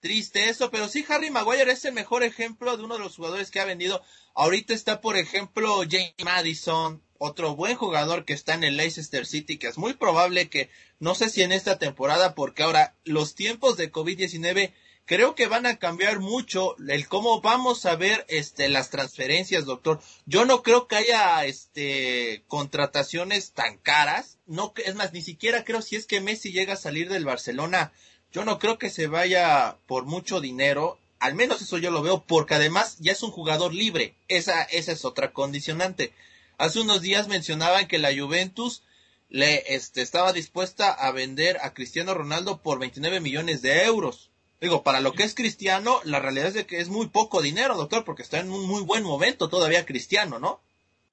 [0.00, 3.50] triste eso, pero sí Harry Maguire es el mejor ejemplo de uno de los jugadores
[3.50, 4.02] que ha vendido.
[4.34, 9.58] Ahorita está, por ejemplo, James Madison, otro buen jugador que está en el Leicester City,
[9.58, 13.76] que es muy probable que, no sé si en esta temporada, porque ahora los tiempos
[13.76, 14.72] de COVID-19
[15.08, 20.00] creo que van a cambiar mucho el cómo vamos a ver este las transferencias, doctor.
[20.26, 25.82] Yo no creo que haya este contrataciones tan caras, no es más ni siquiera creo
[25.82, 27.90] si es que Messi llega a salir del Barcelona
[28.30, 32.24] yo no creo que se vaya por mucho dinero, al menos eso yo lo veo,
[32.24, 34.14] porque además ya es un jugador libre.
[34.28, 36.12] Esa, esa es otra condicionante.
[36.58, 38.82] Hace unos días mencionaban que la Juventus
[39.30, 44.27] le este, estaba dispuesta a vender a Cristiano Ronaldo por 29 millones de euros.
[44.60, 47.76] Digo, para lo que es Cristiano, la realidad es de que es muy poco dinero,
[47.76, 50.60] doctor, porque está en un muy buen momento todavía Cristiano, ¿no?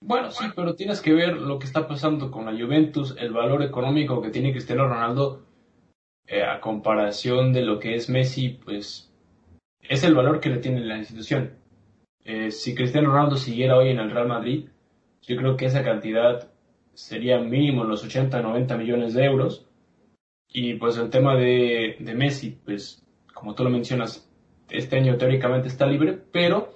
[0.01, 3.63] Bueno, sí, pero tienes que ver lo que está pasando con la Juventus, el valor
[3.63, 5.45] económico que tiene Cristiano Ronaldo
[6.27, 9.12] eh, a comparación de lo que es Messi, pues
[9.79, 11.58] es el valor que le tiene la institución.
[12.23, 14.69] Eh, si Cristiano Ronaldo siguiera hoy en el Real Madrid,
[15.21, 16.51] yo creo que esa cantidad
[16.93, 19.67] sería mínimo los 80, 90 millones de euros.
[20.47, 23.04] Y pues el tema de, de Messi, pues
[23.45, 24.27] como tú lo mencionas,
[24.71, 26.73] este año teóricamente está libre, pero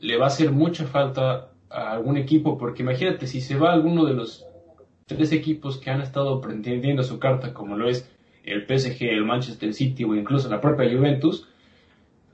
[0.00, 3.74] le va a hacer mucha falta a algún equipo, porque imagínate, si se va a
[3.74, 4.44] alguno de los
[5.06, 8.10] tres equipos que han estado pretendiendo su carta, como lo es
[8.42, 11.46] el PSG, el Manchester City o incluso la propia Juventus,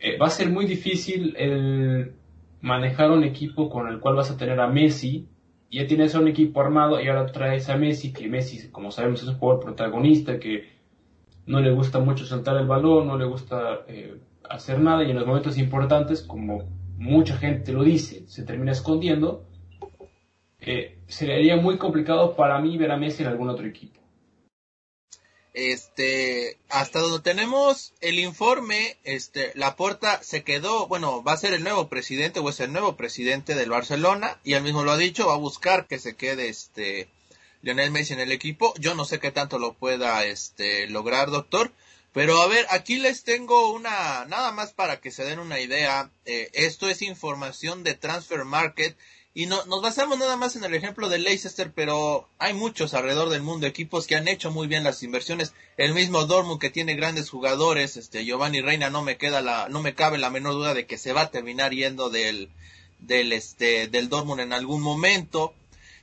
[0.00, 2.14] eh, va a ser muy difícil el
[2.62, 5.28] manejar un equipo con el cual vas a tener a Messi.
[5.70, 9.28] Ya tienes un equipo armado y ahora traes a Messi, que Messi, como sabemos, es
[9.28, 10.77] un jugador protagonista, que
[11.48, 15.16] no le gusta mucho saltar el balón, no le gusta eh, hacer nada y en
[15.16, 19.46] los momentos importantes, como mucha gente lo dice, se termina escondiendo.
[20.60, 23.98] Eh, sería muy complicado para mí ver a Messi en algún otro equipo.
[25.54, 31.64] Este, hasta donde tenemos el informe, este, Laporta se quedó, bueno, va a ser el
[31.64, 35.28] nuevo presidente o es el nuevo presidente del Barcelona y él mismo lo ha dicho,
[35.28, 37.08] va a buscar que se quede este
[37.62, 38.74] Lionel Messi en el equipo.
[38.78, 41.72] Yo no sé qué tanto lo pueda este lograr, doctor,
[42.12, 46.10] pero a ver, aquí les tengo una, nada más para que se den una idea.
[46.24, 48.96] Eh, esto es información de Transfer Market
[49.38, 53.28] y no, nos basamos nada más en el ejemplo de Leicester, pero hay muchos alrededor
[53.28, 55.52] del mundo, equipos que han hecho muy bien las inversiones.
[55.76, 59.80] El mismo Dortmund que tiene grandes jugadores, este Giovanni Reina no me queda la, no
[59.80, 62.50] me cabe la menor duda de que se va a terminar yendo del,
[62.98, 65.54] del este, del Dortmund en algún momento.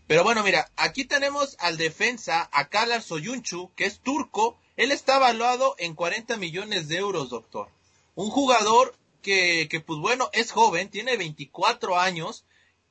[0.08, 4.58] Pero bueno, mira, aquí tenemos al defensa, a Kalar Soyuncu, que es turco.
[4.78, 7.70] Él está evaluado en 40 millones de euros, doctor.
[8.14, 12.46] Un jugador que, que pues bueno, es joven, tiene 24 años,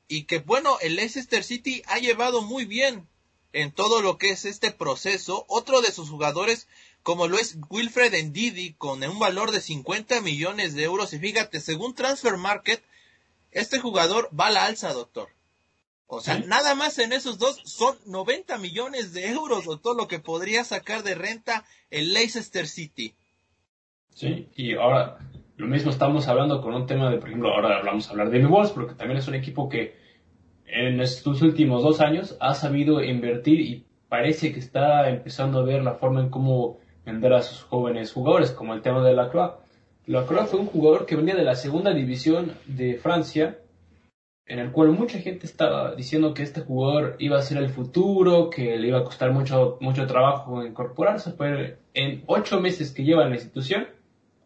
[0.07, 3.07] y que bueno, el Leicester City ha llevado muy bien
[3.53, 5.45] en todo lo que es este proceso.
[5.47, 6.67] Otro de sus jugadores,
[7.01, 11.13] como lo es Wilfred Ndidi, con un valor de 50 millones de euros.
[11.13, 12.83] Y fíjate, según Transfer Market,
[13.51, 15.34] este jugador va a la alza, doctor.
[16.07, 20.19] O sea, nada más en esos dos son 90 millones de euros, doctor, lo que
[20.19, 23.15] podría sacar de renta el Leicester City.
[24.13, 25.17] Sí, y ahora
[25.57, 28.39] lo mismo estamos hablando con un tema de, por ejemplo, ahora hablamos a hablar de
[28.39, 29.95] mi Wolves, porque también es un equipo que
[30.67, 35.83] en estos últimos dos años ha sabido invertir y parece que está empezando a ver
[35.83, 39.53] la forma en cómo vender a sus jóvenes jugadores, como el tema de Lacroix.
[40.07, 43.59] Lacroix fue un jugador que venía de la segunda división de Francia,
[44.47, 48.49] en el cual mucha gente estaba diciendo que este jugador iba a ser el futuro,
[48.49, 53.23] que le iba a costar mucho, mucho trabajo incorporarse, pero en ocho meses que lleva
[53.23, 53.87] en la institución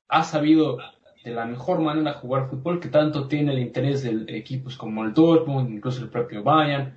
[0.08, 0.78] ha sabido
[1.24, 5.14] de la mejor manera jugar fútbol que tanto tiene el interés de equipos como el
[5.14, 6.96] Dortmund, incluso el propio Bayern,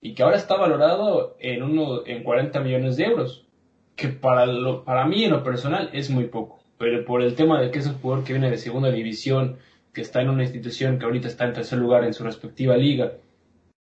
[0.00, 3.44] y que ahora está valorado en, uno, en 40 millones de euros,
[3.94, 7.60] que para, lo, para mí en lo personal es muy poco, pero por el tema
[7.60, 9.58] de que es un jugador que viene de segunda división,
[9.98, 13.14] que está en una institución que ahorita está en tercer lugar en su respectiva liga,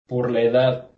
[0.08, 0.90] por la edad,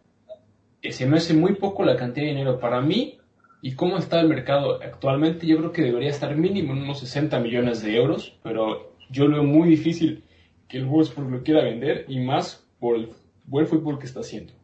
[0.81, 2.59] eh, se me hace muy poco la cantidad de dinero.
[2.59, 3.19] Para mí,
[3.61, 7.39] y cómo está el mercado actualmente, yo creo que debería estar mínimo en unos 60
[7.41, 10.25] millones de euros, pero yo lo veo muy difícil
[10.69, 13.11] que el Wolfsburg lo quiera vender y más por el
[13.45, 14.55] buen fútbol que está haciendo.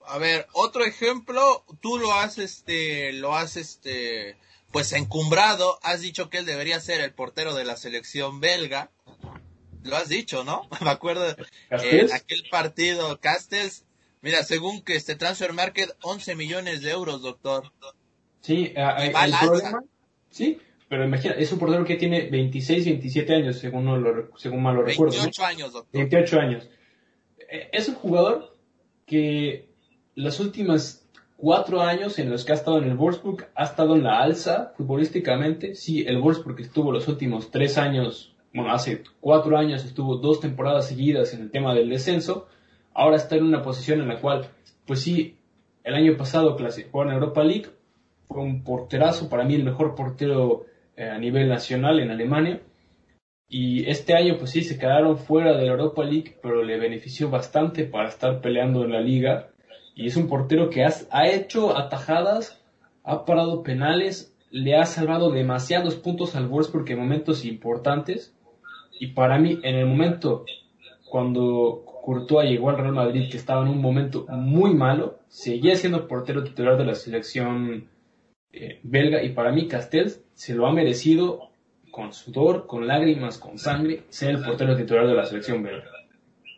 [0.00, 4.38] A ver, otro ejemplo, tú lo has este lo has este
[4.72, 8.90] pues encumbrado, has dicho que él debería ser el portero de la selección belga.
[9.84, 10.68] Lo has dicho, ¿no?
[10.84, 11.26] Me acuerdo
[11.70, 13.84] en aquel partido Castells
[14.20, 17.72] Mira, según que este Transfer Market 11 millones de euros, doctor.
[18.40, 19.84] Sí, eh, el problema,
[20.30, 24.62] sí, pero imagina, es un portero que tiene 26, 27 años, según, no lo, según
[24.62, 25.12] mal lo recuerdo.
[25.12, 25.92] 28 años, doctor.
[25.92, 26.68] 28 años.
[27.50, 28.56] Eh, es un jugador
[29.06, 29.68] que
[30.14, 31.04] los últimos
[31.36, 34.72] cuatro años en los que ha estado en el Wolfsburg ha estado en la alza
[34.76, 35.74] futbolísticamente.
[35.76, 40.88] Sí, el Wolfsburg estuvo los últimos tres años, bueno, hace cuatro años estuvo dos temporadas
[40.88, 42.48] seguidas en el tema del descenso.
[42.94, 44.48] Ahora está en una posición en la cual,
[44.86, 45.36] pues sí,
[45.84, 47.66] el año pasado clasificó en Europa League,
[48.28, 52.60] fue un porterazo, para mí el mejor portero eh, a nivel nacional en Alemania.
[53.48, 57.30] Y este año, pues sí, se quedaron fuera de la Europa League, pero le benefició
[57.30, 59.48] bastante para estar peleando en la liga.
[59.94, 62.62] Y es un portero que ha hecho atajadas,
[63.04, 68.34] ha parado penales, le ha salvado demasiados puntos al Wolfsburg en momentos importantes.
[69.00, 70.44] Y para mí, en el momento
[71.08, 76.06] cuando Courtois llegó al Real Madrid, que estaba en un momento muy malo, seguía siendo
[76.06, 77.88] portero titular de la selección
[78.52, 81.50] eh, belga y para mí Castells se lo ha merecido
[81.90, 85.90] con sudor, con lágrimas, con sangre, ser el portero titular de la selección belga.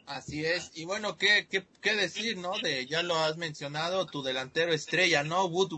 [0.06, 2.52] Así es, y bueno, ¿qué, qué, decir, no?
[2.62, 5.46] De, ya lo has mencionado, tu delantero estrella, ¿no?
[5.46, 5.72] Wood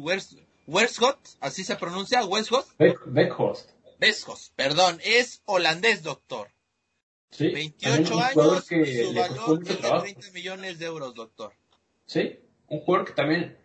[0.66, 2.22] Wersgott, así se pronuncia.
[3.06, 3.71] Beckhorst.
[4.56, 6.48] Perdón, es holandés, doctor.
[7.30, 11.52] Sí, 28 años, que su valor es de 30 millones de euros, doctor.
[12.04, 12.38] Sí,
[12.68, 13.56] un jugador que también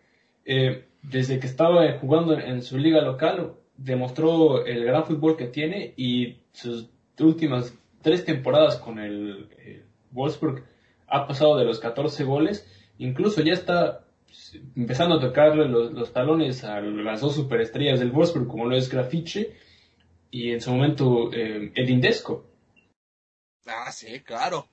[0.45, 5.93] eh, desde que estaba jugando en su liga local, demostró el gran fútbol que tiene
[5.97, 9.49] y sus últimas tres temporadas con el,
[10.11, 10.63] Wolfsburg
[11.07, 12.65] ha pasado de los 14 goles,
[12.97, 14.05] incluso ya está
[14.75, 19.55] empezando a tocarle los, talones a las dos superestrellas del Wolfsburg, como lo es Grafiche
[20.31, 22.45] y en su momento eh, Edindesco.
[23.65, 24.69] Ah, sí, claro.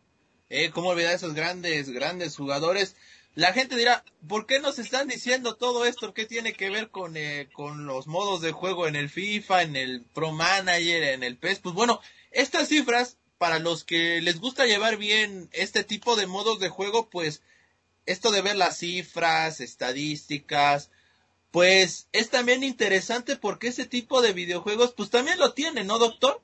[0.48, 2.96] Eh, ¿Cómo olvidar esos grandes, grandes jugadores?
[3.34, 6.14] La gente dirá, ¿por qué nos están diciendo todo esto?
[6.14, 9.74] ¿Qué tiene que ver con, eh, con los modos de juego en el FIFA, en
[9.74, 11.58] el Pro Manager, en el PES?
[11.58, 16.60] Pues bueno, estas cifras, para los que les gusta llevar bien este tipo de modos
[16.60, 17.42] de juego, pues
[18.06, 20.90] esto de ver las cifras, estadísticas,
[21.54, 26.40] pues es también interesante porque ese tipo de videojuegos, pues también lo tiene, ¿no, doctor?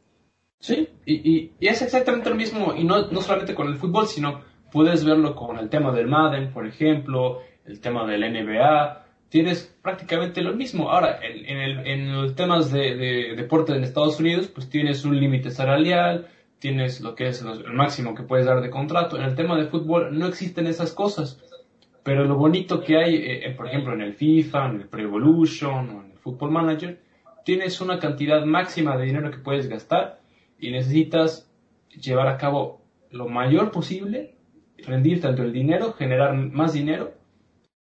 [0.61, 4.45] Sí, y, y, es exactamente lo mismo, y no, no solamente con el fútbol, sino
[4.71, 10.43] puedes verlo con el tema del Madden, por ejemplo, el tema del NBA, tienes prácticamente
[10.43, 10.93] lo mismo.
[10.93, 15.19] Ahora, en, el, en los temas de, de, deporte en Estados Unidos, pues tienes un
[15.19, 16.29] límite salarial,
[16.61, 19.17] tienes lo que es el máximo que puedes dar de contrato.
[19.17, 21.43] En el tema de fútbol no existen esas cosas.
[22.03, 25.03] Pero lo bonito que hay, eh, eh, por ejemplo, en el FIFA, en el Pre
[25.03, 27.01] Evolution o en el Football Manager,
[27.45, 30.21] tienes una cantidad máxima de dinero que puedes gastar
[30.59, 31.51] y necesitas
[31.91, 34.37] llevar a cabo lo mayor posible,
[34.79, 37.13] rendir tanto el dinero, generar más dinero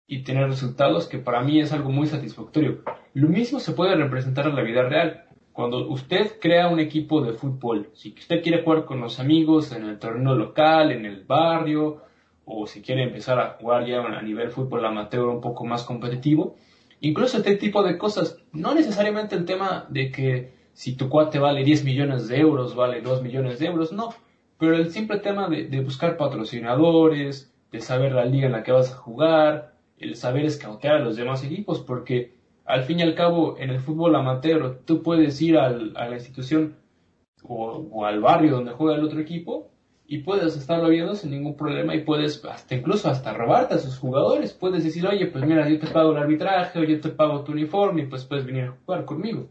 [0.08, 2.84] y tener resultados que para mí es algo muy satisfactorio.
[3.14, 5.26] Lo mismo se puede representar en la vida real.
[5.54, 9.84] Cuando usted crea un equipo de fútbol, si usted quiere jugar con los amigos en
[9.86, 12.02] el torneo local, en el barrio,
[12.50, 16.56] o si quiere empezar a jugar ya a nivel fútbol amateur un poco más competitivo,
[17.00, 21.64] incluso este tipo de cosas, no necesariamente el tema de que si tu cuate vale
[21.64, 24.14] 10 millones de euros, vale 2 millones de euros, no.
[24.58, 28.92] Pero el simple tema de, buscar patrocinadores, de saber la liga en la que vas
[28.92, 32.34] a jugar, el saber escautear a los demás equipos, porque
[32.66, 36.76] al fin y al cabo en el fútbol amateur tú puedes ir a la institución
[37.44, 39.72] o, al barrio donde juega el otro equipo
[40.12, 44.00] y puedes estarlo viendo sin ningún problema y puedes hasta incluso hasta robarte a sus
[44.00, 44.54] jugadores.
[44.54, 47.52] Puedes decir, oye, pues mira, yo te pago el arbitraje o yo te pago tu
[47.52, 49.48] uniforme y pues puedes venir a jugar conmigo.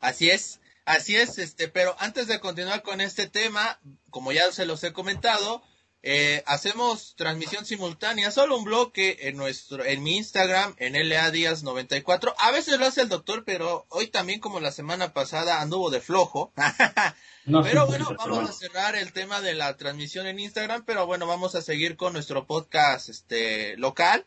[0.00, 3.78] Así es, así es, este, pero antes de continuar con este tema,
[4.08, 5.62] como ya se los he comentado,
[6.04, 11.62] eh, hacemos transmisión simultánea, solo un bloque en nuestro, en mi Instagram, en LA Díaz
[11.62, 12.34] 94.
[12.38, 16.00] A veces lo hace el doctor, pero hoy también como la semana pasada anduvo de
[16.00, 16.52] flojo.
[17.62, 21.54] pero bueno, vamos a cerrar el tema de la transmisión en Instagram, pero bueno, vamos
[21.54, 24.26] a seguir con nuestro podcast, este, local.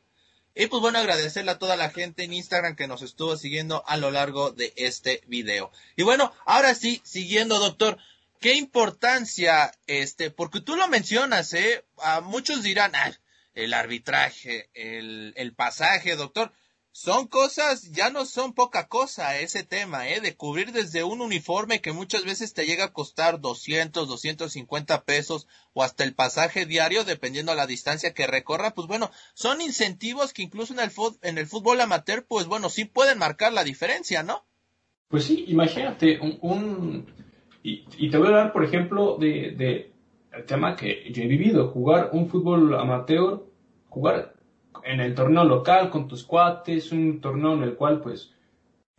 [0.57, 3.97] Y pues bueno, agradecerle a toda la gente en Instagram que nos estuvo siguiendo a
[3.97, 5.69] lo largo de este video.
[5.97, 7.97] Y bueno, ahora sí, siguiendo, doctor,
[8.39, 13.11] qué importancia, este, porque tú lo mencionas, eh, a muchos dirán, ah,
[13.53, 16.51] el arbitraje, el, el pasaje, doctor,
[16.97, 20.21] son cosas, ya no son poca cosa ese tema, ¿eh?
[20.21, 25.45] De cubrir desde un uniforme que muchas veces te llega a costar 200, 250 pesos
[25.73, 30.31] o hasta el pasaje diario, dependiendo a la distancia que recorra, pues bueno, son incentivos
[30.31, 34.23] que incluso en el, en el fútbol amateur, pues bueno, sí pueden marcar la diferencia,
[34.23, 34.45] ¿no?
[35.09, 37.13] Pues sí, imagínate un...
[37.65, 39.91] y, te voy a dar, por ejemplo, de,
[40.45, 43.41] tema que yo he vivido, jugar un fútbol amateur,
[43.89, 44.35] jugar
[44.83, 48.33] en el torneo local con tus cuates, un torneo en el cual pues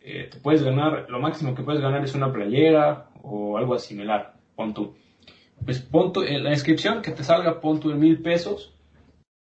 [0.01, 4.33] eh, te puedes ganar, lo máximo que puedes ganar es una playera o algo similar,
[4.55, 4.95] pon tú.
[5.63, 8.73] Pues pon en la inscripción que te salga, pon tú en mil pesos,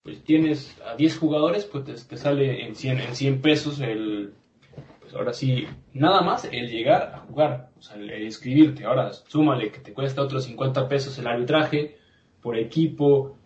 [0.02, 4.34] pues tienes a 10 jugadores, pues te, sale en 100, en 100 pesos el,
[5.16, 8.86] ahora sí, nada más el llegar a jugar, o sea, el, inscribirte.
[8.86, 11.98] Ahora súmale que te cuesta otros 50 pesos el arbitraje
[12.42, 13.38] por equipo,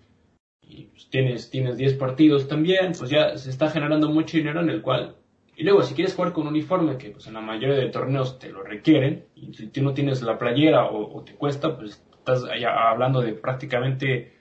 [0.68, 4.70] y pues, tienes, tienes 10 partidos también, pues ya se está generando mucho dinero en
[4.70, 5.16] el cual...
[5.58, 8.50] Y luego, si quieres jugar con uniforme, que pues en la mayoría de torneos te
[8.50, 13.22] lo requieren, y si tú no tienes la playera o, te cuesta, pues estás hablando
[13.22, 14.34] de prácticamente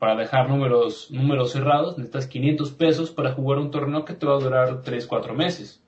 [0.00, 4.34] para dejar números, números cerrados, necesitas 500 pesos para jugar un torneo que te va
[4.34, 5.84] a durar 3, 4 meses.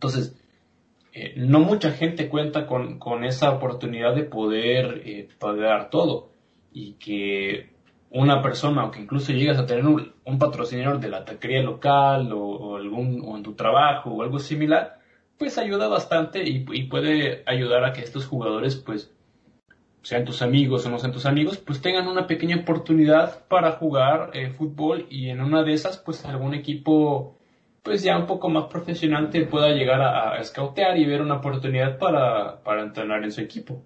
[0.00, 0.34] Entonces,
[1.12, 6.30] eh, no mucha gente cuenta con, con esa oportunidad de poder eh, pagar todo
[6.72, 7.68] y que
[8.08, 12.76] una persona o que incluso llegas a tener un, patrocinador de la taquería local o,
[12.76, 15.00] algún, o en tu trabajo o algo similar,
[15.36, 19.12] pues ayuda bastante y, puede ayudar a que estos jugadores, pues,
[20.00, 24.30] sean tus amigos o no sean tus amigos, pues tengan una pequeña oportunidad para jugar
[24.32, 27.36] eh, fútbol y en una de esas, pues algún equipo,
[27.82, 31.36] pues ya un poco más profesional te pueda llegar a, a scoutear y ver una
[31.36, 33.84] oportunidad para, para entrenar en su equipo.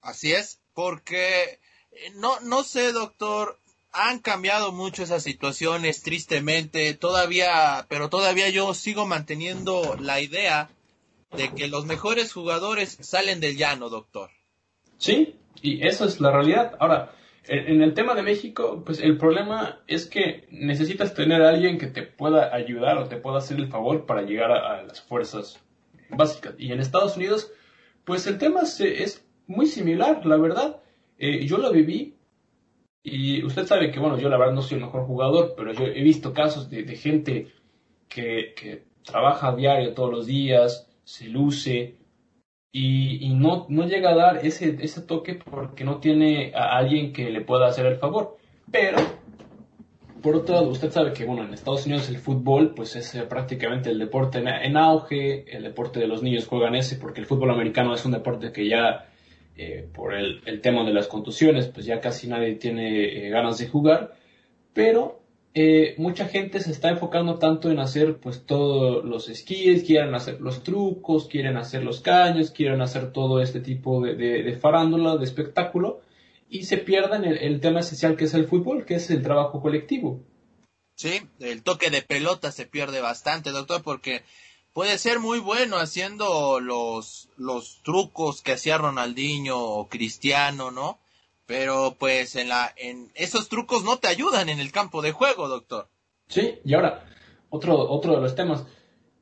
[0.00, 1.60] Así es, porque
[1.92, 3.58] eh, no, no sé, doctor.
[3.94, 6.94] Han cambiado mucho esas situaciones, tristemente.
[6.94, 10.70] Todavía, pero todavía yo sigo manteniendo la idea
[11.36, 14.30] de que los mejores jugadores salen del llano, doctor.
[14.96, 16.74] Sí, y eso es la realidad.
[16.80, 17.14] Ahora,
[17.48, 21.88] en el tema de México, pues el problema es que necesitas tener a alguien que
[21.88, 25.60] te pueda ayudar o te pueda hacer el favor para llegar a, las fuerzas
[26.08, 26.54] básicas.
[26.58, 27.52] Y en Estados Unidos,
[28.04, 30.80] pues el tema es muy similar, la verdad.
[31.18, 32.16] Eh, yo lo viví
[33.02, 35.86] y usted sabe que, bueno, yo la verdad no soy el mejor jugador, pero yo
[35.86, 37.48] he visto casos de, gente
[38.08, 41.96] que, que, trabaja a diario todos los días, se luce
[42.72, 47.30] y, no, no, llega a dar ese, ese toque porque no tiene a alguien que
[47.30, 48.38] le pueda hacer el favor.
[48.70, 48.96] Pero,
[50.22, 53.22] por otro lado, usted sabe que, bueno, en Estados Unidos el fútbol, pues es eh,
[53.22, 57.50] prácticamente el deporte en auge, el deporte de los niños juegan ese porque el fútbol
[57.50, 59.06] americano es un deporte que ya
[59.54, 63.68] eh, por el, tema de las contusiones, pues ya casi nadie tiene eh, ganas de
[63.68, 64.14] jugar,
[64.72, 65.21] pero
[65.54, 70.40] eh, mucha gente se está enfocando tanto en hacer pues todos los esquíes, quieren hacer
[70.40, 76.00] los trucos, quieren hacer los caños, quieren hacer todo este tipo de, farándula, de espectáculo,
[76.48, 79.60] y se pierden el, el tema esencial que es el fútbol, que es el trabajo
[79.60, 80.20] colectivo.
[80.94, 84.22] Sí, el toque de pelota se pierde bastante, doctor, porque
[84.72, 90.98] puede ser muy bueno haciendo los, los trucos que hacía Ronaldinho o Cristiano, ¿no?
[91.52, 95.48] Pero pues en la, en esos trucos no te ayudan en el campo de juego,
[95.48, 95.86] doctor.
[96.28, 97.04] Sí, y ahora,
[97.50, 98.64] otro, otro de los temas.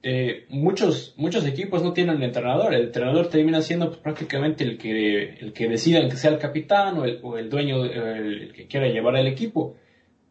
[0.05, 2.73] Eh, muchos, muchos equipos no tienen entrenador.
[2.73, 6.99] El entrenador termina siendo pues, prácticamente el que, el que decida que sea el capitán
[6.99, 9.75] o el, o el dueño, el, que quiera llevar el equipo.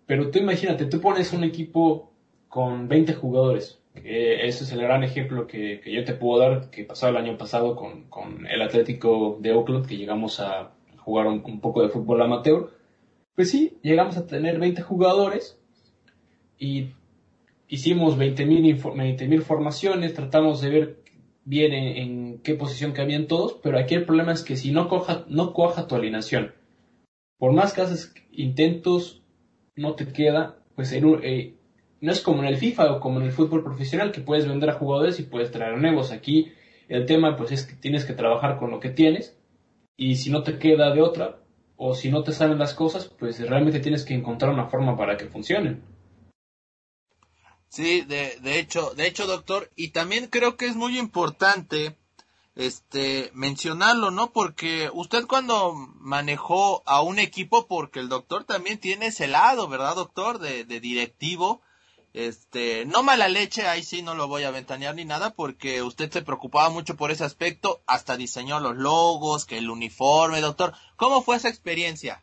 [0.06, 2.14] Pero tú imagínate, tú pones un equipo
[2.48, 7.10] con 20 jugadores ese es el gran ejemplo que, yo te puedo dar que pasó
[7.10, 11.90] el año pasado con, el Atlético de Oakland, que llegamos a jugar un, poco de
[11.90, 12.72] fútbol amateur.
[13.36, 15.60] Pues sí, llegamos a tener 20 jugadores
[16.58, 16.92] y
[17.68, 21.00] hicimos 20.000 mil formaciones, tratamos de ver
[21.46, 25.26] bien en, qué posición cabían todos, pero aquí el problema es que si no, coja,
[25.30, 26.54] no cuaja tu alineación,
[27.38, 29.24] por más que haces intentos,
[29.76, 31.56] no te queda, pues en un, eh,
[32.02, 34.70] no es como en el FIFA o como en el fútbol profesional que puedes vender
[34.70, 36.12] a jugadores y puedes traer nuevos.
[36.12, 36.52] Aquí
[36.88, 39.39] el tema pues es que tienes que trabajar con lo que tienes
[40.00, 41.42] y si no te queda de otra
[41.76, 45.18] o si no te salen las cosas, pues realmente tienes que encontrar una forma para
[45.18, 45.84] que funcionen.
[47.68, 51.98] Sí, de, de hecho, de hecho, doctor, y también creo que es muy importante
[52.56, 54.32] este mencionarlo, ¿no?
[54.32, 59.96] Porque usted cuando manejó a un equipo, porque el doctor también tiene ese lado, ¿verdad,
[59.96, 60.40] doctor?
[60.40, 61.62] De, de directivo,
[62.14, 66.10] este, no mala leche, ahí sí no lo voy a ventanear ni nada, porque usted
[66.12, 70.74] se preocupaba mucho por ese aspecto, hasta diseñó los logos, que el uniforme, doctor.
[70.96, 72.22] ¿Cómo fue esa experiencia?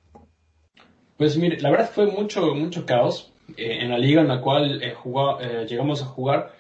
[1.16, 3.32] Pues mire, la verdad fue mucho, mucho caos.
[3.57, 6.53] Eh, en la liga en la cual eh, eh, llegamos a jugar,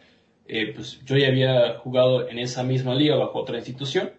[0.74, 4.12] pues yo ya había jugado en esa misma liga bajo otra institución.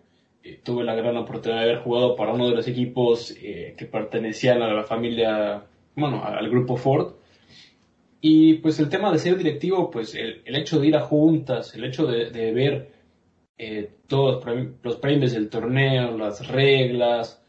[0.64, 4.74] tuve la gran oportunidad de haber jugado para uno de los equipos que pertenecían a
[4.74, 5.64] la familia,
[5.96, 7.14] bueno, al grupo Ford.
[8.22, 11.84] Y pues el tema de ser directivo, pues el, hecho de ir a juntas, el
[11.84, 12.92] hecho de, ver
[13.58, 14.44] eh, todos
[14.84, 17.44] los premios del torneo, las reglas,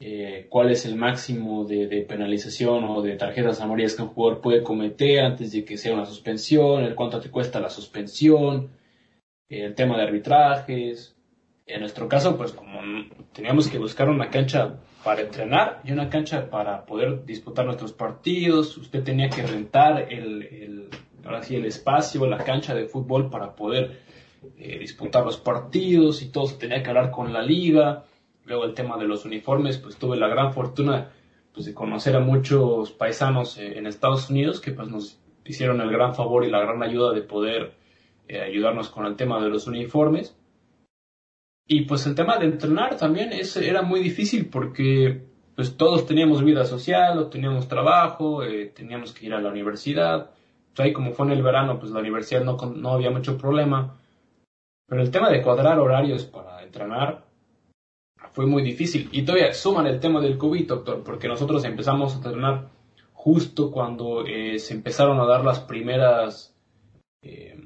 [0.00, 4.62] eh, cuál es el máximo de, penalización o de tarjetas amarillas que un jugador puede
[4.62, 8.70] cometer antes de que sea una suspensión, el cuánto te cuesta la suspensión,
[9.48, 11.16] el tema de arbitrajes.
[11.66, 12.80] En nuestro caso, pues como
[13.32, 18.76] teníamos que buscar una cancha para entrenar y una cancha para poder disputar nuestros partidos.
[18.78, 20.88] Usted tenía que rentar el, el
[21.24, 24.00] ahora sí, el espacio, la cancha de fútbol para poder
[24.58, 28.04] eh, disputar los partidos y todo se tenía que hablar con la liga.
[28.44, 31.10] Luego el tema de los uniformes, pues tuve la gran fortuna
[31.52, 35.90] pues, de conocer a muchos paisanos eh, en Estados Unidos que pues nos hicieron el
[35.90, 37.74] gran favor y la gran ayuda de poder
[38.28, 40.36] eh, ayudarnos con el tema de los uniformes.
[41.66, 45.22] Y pues el tema de entrenar también es, era muy difícil porque
[45.54, 50.30] pues todos teníamos vida social, o teníamos trabajo, eh, teníamos que ir a la universidad.
[50.74, 53.96] Pues, ahí como fue en el verano, pues la universidad no, no había mucho problema.
[54.86, 57.24] Pero el tema de cuadrar horarios para entrenar
[58.32, 59.08] fue muy difícil.
[59.12, 62.68] Y todavía suman el tema del COVID, doctor, porque nosotros empezamos a entrenar
[63.12, 66.54] justo cuando eh, se empezaron a dar las primeras
[67.22, 67.56] eh,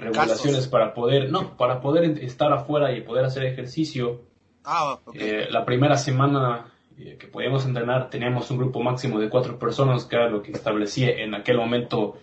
[0.00, 4.22] regulaciones para poder, no, para poder estar afuera y poder hacer ejercicio.
[4.64, 9.58] Ah, eh, la primera semana eh, que podíamos entrenar teníamos un grupo máximo de cuatro
[9.58, 12.18] personas, que era lo que establecía en aquel momento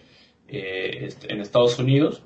[0.48, 2.24] eh, en Estados Unidos.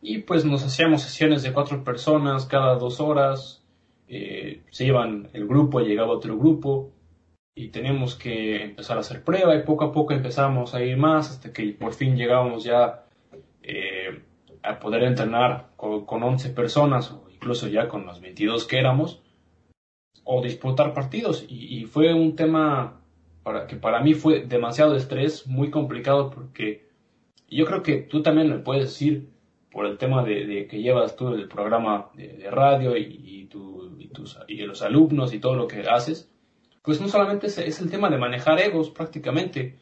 [0.00, 3.64] Y pues nos hacíamos sesiones de cuatro personas cada dos horas.
[4.06, 6.92] se iban el grupo, llegaba otro grupo
[7.54, 11.30] y teníamos que empezar a hacer prueba y poco a poco empezamos a ir más
[11.30, 13.04] hasta que por fin llegábamos ya
[14.68, 19.22] a poder entrenar con, con 11 personas o incluso ya con los 22 que éramos
[20.24, 21.44] o disputar partidos.
[21.48, 23.00] Y, fue un tema
[23.66, 26.86] que para mí fue demasiado estrés, muy complicado porque
[27.48, 29.30] yo creo que tú también me puedes decir
[29.70, 34.58] por el tema de, que llevas tú el programa de, radio y, y, tus, y
[34.58, 36.30] los alumnos y todo lo que haces,
[36.82, 39.78] pues no solamente es, el tema de manejar egos prácticamente,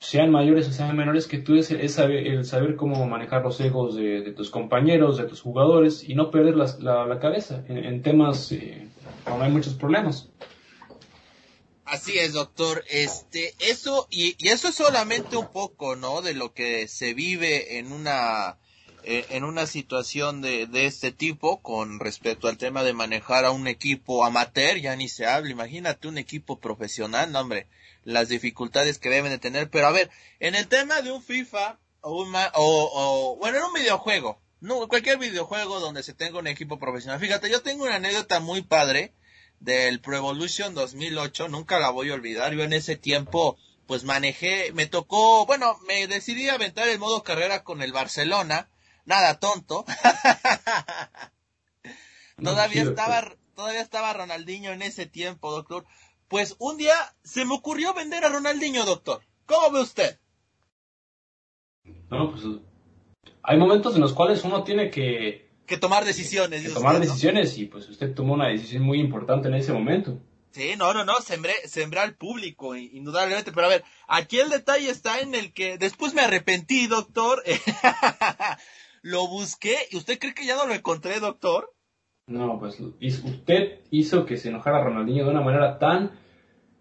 [0.00, 3.96] sean mayores o sean menores que tú, es, saber, el saber cómo manejar los egos
[3.96, 8.88] de, tus compañeros, de tus jugadores y no perder la, cabeza en, temas eh,
[9.24, 10.28] cuando hay muchos problemas.
[11.84, 12.84] Así es, doctor.
[12.90, 16.20] Este, eso, y, y, eso es solamente un poco, ¿no?
[16.20, 18.58] De lo que se vive en una,
[19.04, 23.52] eh, en una situación de, de este tipo con respecto al tema de manejar a
[23.52, 25.50] un equipo amateur, ya ni se habla.
[25.50, 27.66] Imagínate un equipo profesional, no, hombre,
[28.04, 29.70] las dificultades que deben de tener.
[29.70, 33.64] Pero a ver, en el tema de un FIFA o, un, o, o bueno, en
[33.64, 37.20] un videojuego, no, cualquier videojuego donde se tenga un equipo profesional.
[37.20, 39.14] Fíjate, yo tengo una anécdota muy padre
[39.60, 42.54] del Pro Evolution 2008, nunca la voy a olvidar.
[42.54, 47.22] Yo en ese tiempo, pues manejé, me tocó, bueno, me decidí a aventar el modo
[47.22, 48.68] carrera con el Barcelona,
[49.04, 49.84] nada tonto.
[52.42, 55.86] todavía estaba, todavía estaba Ronaldinho en ese tiempo, doctor.
[56.28, 59.22] Pues un día se me ocurrió vender a Ronaldinho, doctor.
[59.46, 60.20] ¿Cómo ve usted?
[62.10, 62.44] No, pues
[63.42, 66.62] hay momentos en los cuales uno tiene que que tomar decisiones.
[66.62, 70.18] Que tomar decisiones y pues usted tomó una decisión muy importante en ese momento.
[70.50, 74.88] Sí, no, no, no, sembré, sembré al público, indudablemente, pero a ver, aquí el detalle
[74.90, 77.44] está en el que después me arrepentí, doctor,
[79.02, 81.74] lo busqué, ¿y usted cree que ya no lo encontré, doctor?
[82.28, 86.12] No, pues usted hizo que se enojara Ronaldinho de una manera tan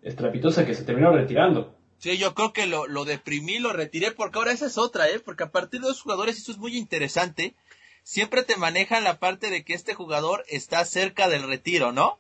[0.01, 1.75] estrapitosa que se terminó retirando.
[1.97, 5.19] Sí, yo creo que lo, lo deprimí, lo retiré, porque ahora esa es otra, ¿eh?
[5.23, 7.55] Porque a partir de los jugadores, eso es muy interesante,
[8.03, 12.19] siempre te manejan la parte de que este jugador está cerca del retiro, ¿no?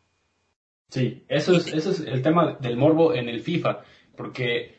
[0.89, 3.83] Sí, eso es, eso es el tema del morbo en el FIFA,
[4.15, 4.75] porque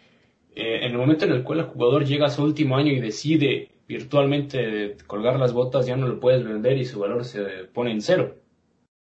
[0.55, 3.01] eh, en el momento en el cual el jugador llega a su último año y
[3.01, 7.41] decide virtualmente colgar las botas, ya no lo puedes vender y su valor se
[7.73, 8.37] pone en cero.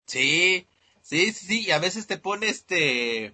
[0.05, 0.65] Sí,
[1.01, 3.33] sí, sí, y a veces te pone este,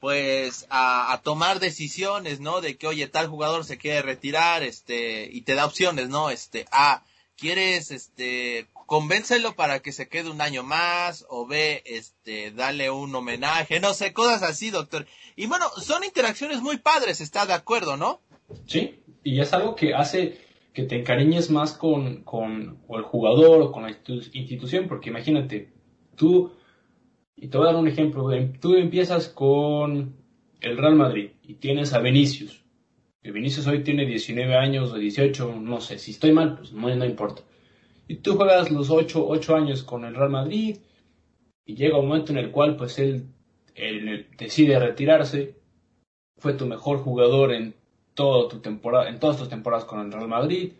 [0.00, 2.62] pues, a, a, tomar decisiones, ¿no?
[2.62, 6.30] De que, oye, tal jugador se quiere retirar, este, y te da opciones, ¿no?
[6.30, 7.04] Este, A,
[7.36, 13.14] quieres, este, convéncelo para que se quede un año más, o ve, este, dale un
[13.14, 15.06] homenaje, no sé, cosas así, doctor.
[15.36, 18.22] Y bueno, son interacciones muy padres, ¿está de acuerdo, no?
[18.66, 20.43] Sí, y es algo que hace
[20.74, 23.96] que te encariñes más con, con o el jugador o con la
[24.32, 25.72] institución, porque imagínate,
[26.16, 26.52] tú,
[27.36, 28.28] y te voy a dar un ejemplo,
[28.60, 30.16] tú empiezas con
[30.60, 32.64] el Real Madrid y tienes a Vinicius,
[33.22, 37.04] Vinicius hoy tiene 19 años o 18, no sé, si estoy mal, pues no, no
[37.04, 37.42] importa.
[38.06, 40.78] Y tú juegas los 8, 8 años con el Real Madrid
[41.64, 43.28] y llega un momento en el cual pues él,
[43.74, 45.56] él decide retirarse,
[46.36, 47.74] fue tu mejor jugador en,
[48.14, 50.72] toda tu temporada, en todas tus temporadas con el Real Madrid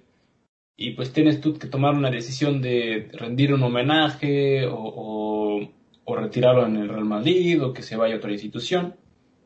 [0.77, 5.71] y pues tienes tú que tomar una decisión de rendir un homenaje o, o,
[6.05, 8.97] o retirarlo en el Real Madrid o que se vaya a otra institución.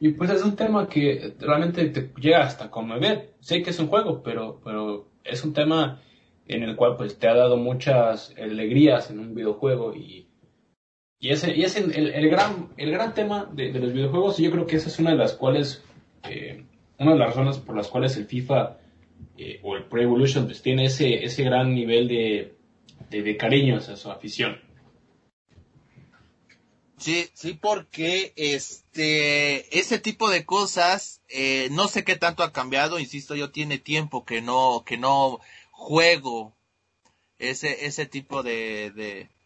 [0.00, 3.34] Y pues es un tema que realmente te llega hasta conmover.
[3.40, 6.00] Sé que es un juego, pero, pero es un tema
[6.46, 10.28] en el cual pues te ha dado muchas alegrías en un videojuego y,
[11.20, 14.50] y ese, y ese el, el, gran, el gran tema de, los videojuegos y yo
[14.50, 15.84] creo que esa es una de las cuales,
[16.28, 16.64] eh,
[16.98, 18.78] una de las razones por las cuales el FIFA
[19.36, 22.54] eh, o el Pro Evolution pues tiene ese, ese gran nivel de,
[23.10, 24.60] de, cariño a su afición.
[26.98, 32.98] Sí, sí, porque este, ese tipo de cosas, eh, no sé qué tanto ha cambiado,
[32.98, 35.38] insisto, yo tiene tiempo que no, que no
[35.70, 36.56] juego
[37.38, 38.90] ese, ese tipo de,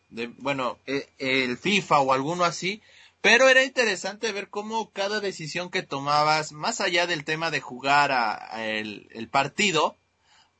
[0.08, 2.80] de, bueno, e, el FIFA o alguno así,
[3.22, 8.12] pero era interesante ver cómo cada decisión que tomabas, más allá del tema de jugar
[8.12, 9.96] a, el, partido,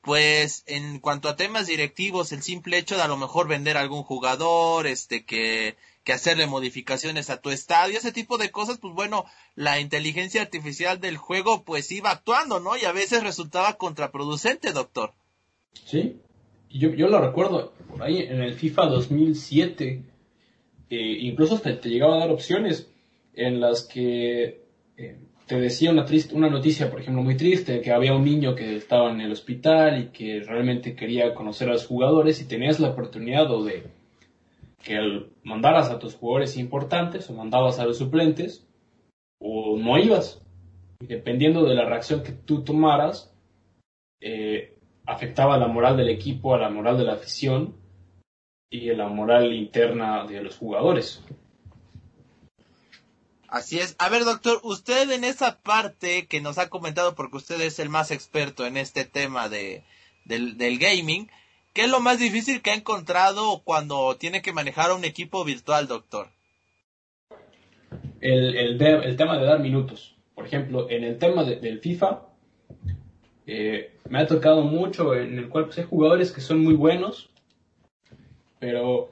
[0.01, 3.81] pues en cuanto a temas directivos, el simple hecho de a lo mejor vender a
[3.81, 8.93] algún jugador, este que que hacerle modificaciones a tu estadio, ese tipo de cosas, pues
[8.95, 12.77] bueno, la inteligencia artificial del juego pues iba actuando, ¿no?
[12.77, 15.13] Y a veces resultaba contraproducente, doctor.
[15.85, 16.17] Sí,
[16.71, 20.03] yo, yo lo recuerdo, por ahí en el FIFA 2007,
[20.97, 22.91] incluso te, te, llegaba a dar opciones
[23.35, 24.63] en las que
[24.97, 25.17] eh,
[25.47, 28.77] te decía una, triste, una noticia, por ejemplo, muy triste, que había un niño que
[28.77, 32.91] estaba en el hospital y que realmente quería conocer a los jugadores y tenías la
[32.91, 33.85] oportunidad de
[34.83, 38.67] que mandaras a tus jugadores importantes o mandabas a los suplentes
[39.39, 40.41] o no ibas.
[41.01, 43.35] Y dependiendo de la reacción que tú tomaras,
[44.21, 44.77] eh,
[45.07, 47.75] afectaba la moral del equipo, a la moral de la afición
[48.73, 51.23] y a la moral interna de los jugadores.
[53.47, 53.95] Así es.
[53.99, 57.91] A ver, doctor, usted en esa parte que nos ha comentado, porque usted es el
[57.91, 59.85] más experto en este tema de,
[60.25, 61.31] del, del gaming,
[61.75, 65.89] ¿Qué es lo más difícil que ha encontrado cuando tiene que manejar un equipo virtual,
[65.89, 66.29] doctor?
[68.21, 70.15] el, el, tema de dar minutos.
[70.35, 72.23] Por ejemplo, en el tema del FIFA,
[73.47, 77.31] eh, me ha tocado mucho en el cual pues, hay jugadores que son muy buenos,
[78.63, 79.11] pero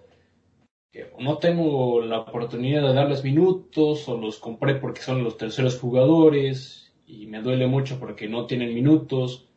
[1.19, 6.93] no tengo la oportunidad de darles minutos o los compré porque son los terceros jugadores
[7.05, 9.49] y me duele mucho porque no tienen minutos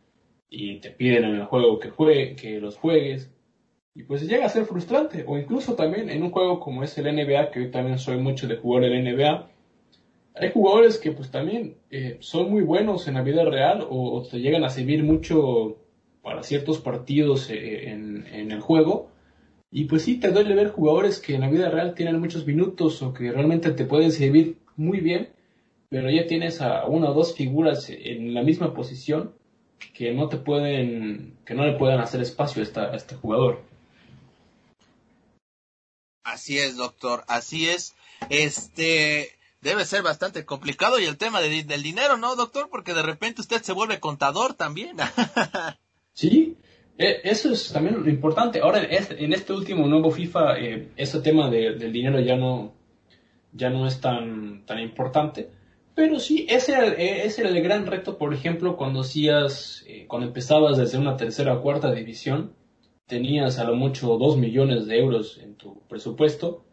[0.49, 3.31] y te piden en el juego que, juegue, que los juegues.
[3.93, 5.25] Y pues llega a ser frustrante.
[5.27, 8.47] O incluso también en un juego como es el NBA, que yo también soy mucho
[8.47, 9.47] de jugar el NBA,
[10.33, 14.39] hay jugadores que pues también eh, son muy buenos en la vida real o, te
[14.39, 15.77] llegan a servir mucho
[16.23, 19.12] para ciertos partidos eh, en, en, el juego.
[19.75, 23.01] Y pues sí, te duele ver jugadores que en la vida real tienen muchos minutos
[23.01, 25.33] o que realmente te pueden servir muy bien,
[25.89, 29.33] pero ya tienes a una o dos figuras en la misma posición
[29.95, 33.63] que no te pueden, que no le puedan hacer espacio a, esta, a este jugador.
[36.23, 37.95] Así es, doctor, así es.
[38.29, 42.69] Este debe ser bastante complicado y el tema del dinero, ¿no, doctor?
[42.69, 44.97] Porque de repente usted se vuelve contador también.
[46.13, 46.57] sí,
[46.97, 48.59] eso es también lo importante.
[48.59, 52.73] Ahora, en este último nuevo FIFA, eh, ese tema del dinero ya no,
[53.51, 55.49] ya no es tan, tan importante.
[55.95, 60.27] Pero sí, ese e, ese era el gran reto, por ejemplo, cuando hacías, eh, cuando
[60.27, 62.53] empezabas desde una tercera o cuarta división,
[63.05, 66.65] tenías a lo mucho dos millones de euros en tu presupuesto,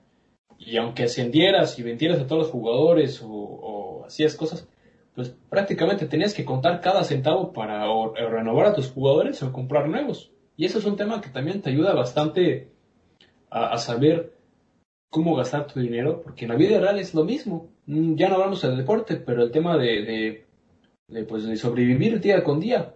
[0.59, 4.69] y aunque ascendieras y vendieras a todos los jugadores o, o hacías cosas,
[5.15, 7.85] pues prácticamente tenías que contar cada centavo para
[8.15, 10.31] renovar a tus jugadores o comprar nuevos.
[10.57, 12.71] Y eso es un tema que también te ayuda bastante
[13.51, 14.37] a, saber
[15.09, 17.71] cómo gastar tu dinero, porque en la vida real es lo mismo.
[17.87, 20.47] Mm, ya no hablamos del deporte, pero el tema de,
[21.09, 22.95] de, pues, de sobrevivir día con día.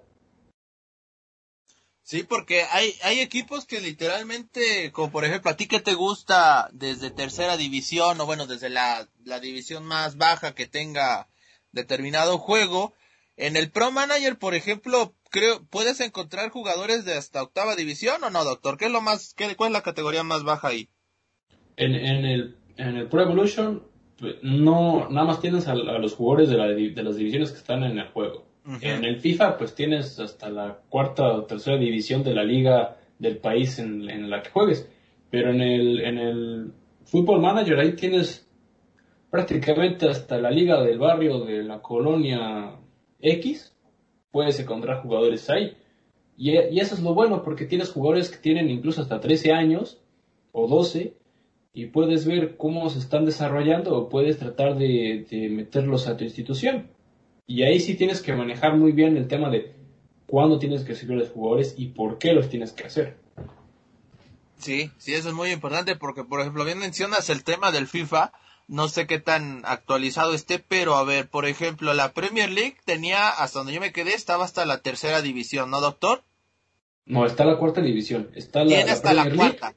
[2.03, 6.69] Sí, porque hay, hay equipos que literalmente, como por ejemplo a ti que te gusta
[6.73, 11.29] desde tercera división o bueno, desde la, la división más baja que tenga
[11.75, 12.95] determinado juego.
[13.37, 18.31] En el Pro Manager, por ejemplo, creo, ¿puedes encontrar jugadores de hasta octava división o
[18.31, 18.79] no, doctor?
[18.79, 20.89] ¿Qué es lo más, qué, cuál es la categoría más baja ahí?
[21.77, 23.83] En, en el, en el Pro Evolution,
[24.43, 27.99] no, nada más tienes a, los jugadores de, la, de, las divisiones que están en
[27.99, 28.47] el juego.
[28.81, 33.37] En el FIFA, pues tienes hasta la cuarta o tercera división de la liga del
[33.37, 34.89] país en, en la que juegues.
[35.31, 36.73] Pero en el, en el
[37.05, 38.44] Football Manager ahí tienes
[39.35, 42.79] prácticamente hasta la liga del barrio de la colonia
[43.19, 43.75] X,
[44.31, 45.77] puedes encontrar jugadores ahí.
[46.37, 50.01] Y, eso es lo bueno, porque tienes jugadores que tienen incluso hasta 13 años
[50.53, 51.17] o 12
[51.73, 56.87] y puedes ver cómo se están desarrollando o puedes tratar de, meterlos a tu institución.
[57.45, 59.75] Y ahí sí tienes que manejar muy bien el tema de
[60.29, 63.17] cuándo tienes que seguir a los jugadores y por qué los tienes que hacer.
[64.59, 68.31] Sí, sí, eso es muy importante porque, por ejemplo, bien mencionas el tema del FIFA
[68.69, 73.29] no sé qué tan actualizado esté, pero a ver, por ejemplo, la Premier League tenía,
[73.29, 76.23] hasta donde yo me quedé, estaba hasta la tercera división, ¿no, doctor?
[77.07, 78.31] No, está la cuarta división.
[78.35, 79.75] Está la, hasta la, cuarta.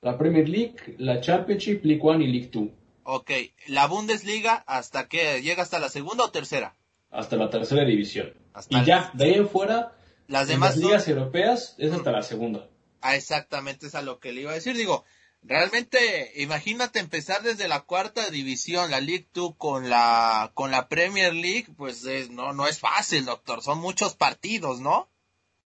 [0.00, 2.70] la Premier League, la Championship, League One y League Two.
[3.02, 3.30] Ok,
[3.66, 5.40] la Bundesliga, ¿hasta qué?
[5.42, 6.76] ¿Llega hasta la segunda o tercera?
[7.10, 8.34] Hasta la tercera división.
[8.68, 9.92] y ya, de ahí en fuera,
[10.26, 12.68] las demás ligas europeas es hasta la segunda.
[13.00, 14.76] Ah, exactamente, es a lo que le iba a decir.
[14.76, 15.04] Digo,
[15.42, 21.32] Realmente, imagínate empezar desde la cuarta división, la League 2 con la con la Premier
[21.32, 25.08] League, pues no no es fácil, doctor, son muchos partidos, ¿no?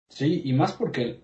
[0.08, 1.20] Sí, y más porque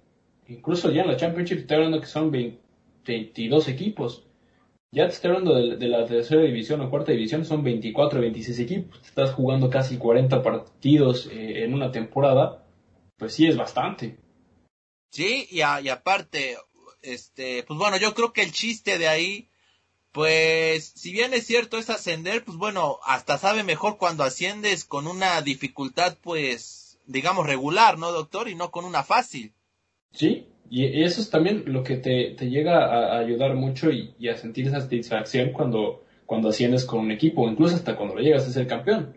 [0.49, 4.25] incluso ya en la Championship estoy hablando que son 22 equipos.
[4.95, 9.01] Ya te estoy hablando de, la tercera división o cuarta división, son 24, 26 equipos.
[9.03, 12.67] Estás jugando casi 40 partidos eh, en una temporada,
[13.17, 14.19] pues sí es bastante.
[15.11, 16.59] Sí, y, y aparte,
[17.03, 19.49] este, pues bueno, yo creo que el chiste de ahí,
[20.13, 25.07] pues, si bien es cierto es ascender, pues bueno, hasta sabe mejor cuando asciendes con
[25.07, 28.49] una dificultad, pues, digamos regular, ¿no, doctor?
[28.49, 29.53] Y no con una fácil.
[30.13, 34.37] Sí, y eso es también lo que te, te llega a ayudar mucho y, a
[34.37, 38.67] sentir esa satisfacción cuando, cuando asciendes con un equipo, incluso hasta cuando llegas a ser
[38.67, 39.15] campeón.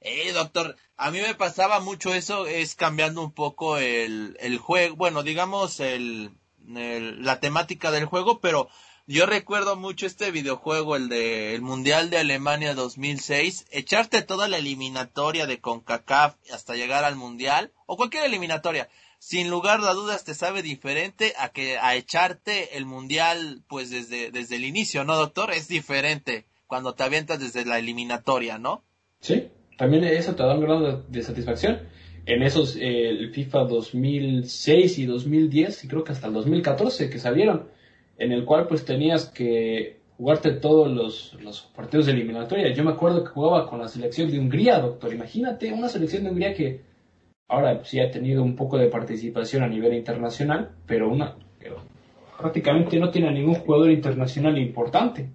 [0.00, 4.96] Eh, doctor, a mí me pasaba mucho eso, es cambiando un poco el, el juego,
[4.96, 6.32] bueno, digamos el,
[6.66, 8.68] la temática del juego, pero
[9.06, 14.58] yo recuerdo mucho este videojuego, el de el Mundial de Alemania 2006, echarte toda la
[14.58, 18.88] eliminatoria de CONCACAF hasta llegar al Mundial, o cualquier eliminatoria,
[19.18, 24.30] sin lugar a dudas te sabe diferente a que a echarte el Mundial pues desde,
[24.30, 25.50] desde el inicio, ¿no, doctor?
[25.52, 28.82] Es diferente cuando te avientas desde la eliminatoria, ¿no?
[29.20, 31.78] Sí, también eso te da un grado de, satisfacción.
[32.26, 37.18] En esos, eh, el FIFA 2006 y 2010, y creo que hasta el 2014 que
[37.18, 37.70] salieron,
[38.18, 42.74] en el cual pues tenías que jugarte todos los, los partidos de eliminatoria.
[42.74, 45.14] Yo me acuerdo que jugaba con la selección de Hungría, doctor.
[45.14, 46.82] Imagínate una selección de Hungría que
[47.48, 51.36] ahora sí ha tenido un poco de participación a nivel internacional, pero una
[52.38, 55.30] prácticamente no tiene ningún jugador internacional importante.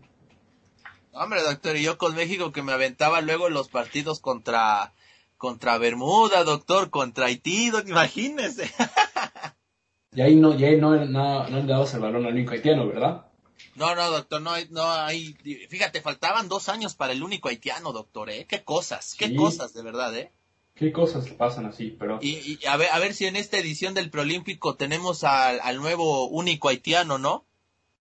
[1.18, 4.93] Hombre, doctor, y yo con México que me aventaba luego los partidos contra
[5.38, 8.70] contra Bermuda, doctor, contra Haití, imagínese.
[10.13, 12.88] y ahí no, y ahí no, no, no le dabas el balón al único haitiano,
[12.88, 13.28] ¿verdad?
[13.76, 15.34] No, no, doctor, no, no hay,
[15.70, 18.45] fíjate, faltaban dos años para el único haitiano, doctor, ¿eh?
[18.49, 20.32] Qué cosas, qué cosas, de verdad, ¿eh?
[20.74, 22.20] Qué cosas pasan así, pero...
[22.22, 25.78] Y, y a, ver, a ver si en esta edición del Prolímpico tenemos al, al
[25.78, 27.45] nuevo único haitiano, ¿no?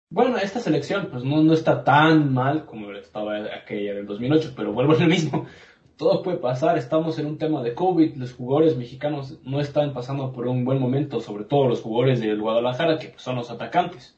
[0.10, 4.72] Bueno, esta selección pues no, no está tan mal como estaba aquella del 2008, pero
[4.72, 5.45] vuelvo a lo mismo.
[5.97, 10.32] Todo puede pasar, estamos en un tema de COVID, los jugadores mexicanos no están pasando
[10.34, 14.18] por un buen momento, sobre todo los jugadores del Guadalajara, que pues, son los atacantes.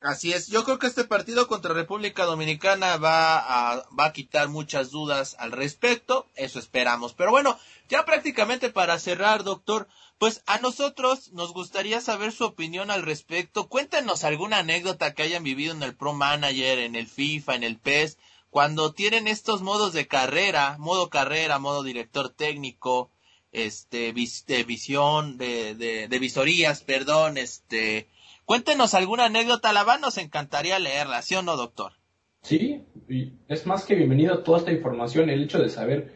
[0.00, 4.48] Así es, yo creo que este partido contra República Dominicana va a, va a quitar
[4.48, 7.14] muchas dudas al respecto, eso esperamos.
[7.14, 9.88] Pero bueno, ya prácticamente para cerrar, doctor,
[10.18, 13.68] pues a nosotros nos gustaría saber su opinión al respecto.
[13.68, 17.76] Cuéntenos alguna anécdota que hayan vivido en el Pro Manager, en el FIFA, en el
[17.76, 18.18] PES,
[18.50, 23.10] cuando tienen estos modos de carrera, modo carrera, modo director técnico,
[23.50, 28.08] este, de visión, de, de, de visorías, perdón, este,
[28.48, 31.92] Cuéntenos alguna anécdota, la van, nos encantaría leerla, ¿sí o no, doctor?
[32.40, 36.14] Sí, y es más que bienvenido toda esta información, el hecho de saber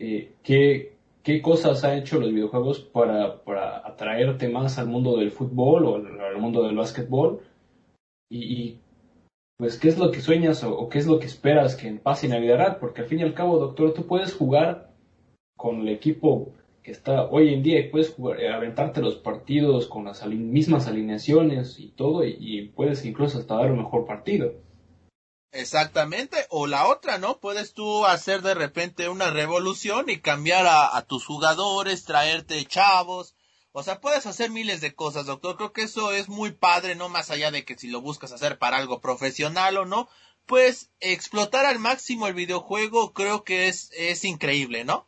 [0.00, 5.30] eh, qué, qué, cosas han hecho los videojuegos para, para, atraerte más al mundo del
[5.30, 7.40] fútbol o al, mundo del básquetbol
[8.28, 8.80] y,
[9.56, 12.32] pues qué es lo que sueñas o, qué es lo que esperas que pase en
[12.32, 14.92] la vida real, porque al fin y al cabo, doctor, tú puedes jugar
[15.56, 16.52] con el equipo
[16.84, 21.80] que está hoy en día y puedes eh, aventarte los partidos con las mismas alineaciones
[21.80, 24.52] y todo y, puedes incluso hasta dar un mejor partido.
[25.50, 27.38] Exactamente, o la otra, ¿no?
[27.38, 33.34] Puedes tú hacer de repente una revolución y cambiar a, tus jugadores, traerte chavos,
[33.72, 35.56] o sea, puedes hacer miles de cosas, doctor.
[35.56, 38.58] Creo que eso es muy padre, no más allá de que si lo buscas hacer
[38.58, 40.08] para algo profesional o no,
[40.44, 45.06] pues explotar al máximo el videojuego creo que es, es increíble, ¿no?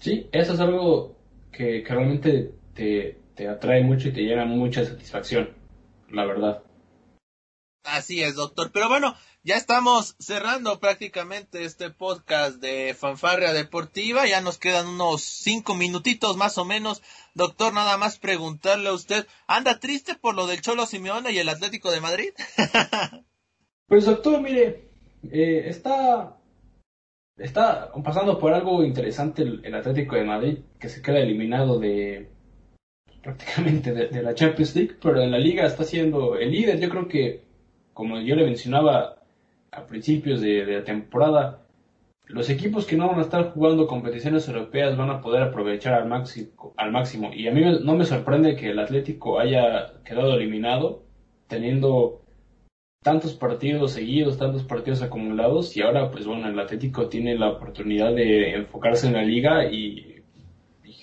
[0.00, 1.16] Sí, eso es algo
[1.52, 5.50] que, realmente te, te atrae mucho y te llena mucha satisfacción,
[6.10, 6.62] la verdad.
[7.84, 8.70] Así es, doctor.
[8.72, 14.26] Pero bueno, ya estamos cerrando prácticamente este podcast de Fanfarria Deportiva.
[14.26, 17.02] Ya nos quedan unos cinco minutitos más o menos.
[17.34, 21.48] Doctor, nada más preguntarle a usted, ¿anda triste por lo del Cholo Simeone y el
[21.48, 22.32] Atlético de Madrid?
[23.86, 24.88] pues doctor, mire,
[25.30, 26.39] eh, está
[27.40, 32.28] está pasando por algo interesante el, Atlético de Madrid, que se queda eliminado de
[33.22, 36.78] prácticamente de, la Champions League, pero en la liga está siendo el líder.
[36.80, 37.42] Yo creo que,
[37.92, 39.16] como yo le mencionaba
[39.72, 41.62] a principios de, la temporada,
[42.26, 46.08] los equipos que no van a estar jugando competiciones europeas van a poder aprovechar al
[46.08, 47.30] máximo, al máximo.
[47.34, 51.02] Y a mí no me sorprende que el Atlético haya quedado eliminado
[51.48, 52.22] teniendo
[53.02, 58.14] tantos partidos seguidos, tantos partidos acumulados y ahora pues bueno, el Atlético tiene la oportunidad
[58.14, 60.16] de enfocarse en la liga y,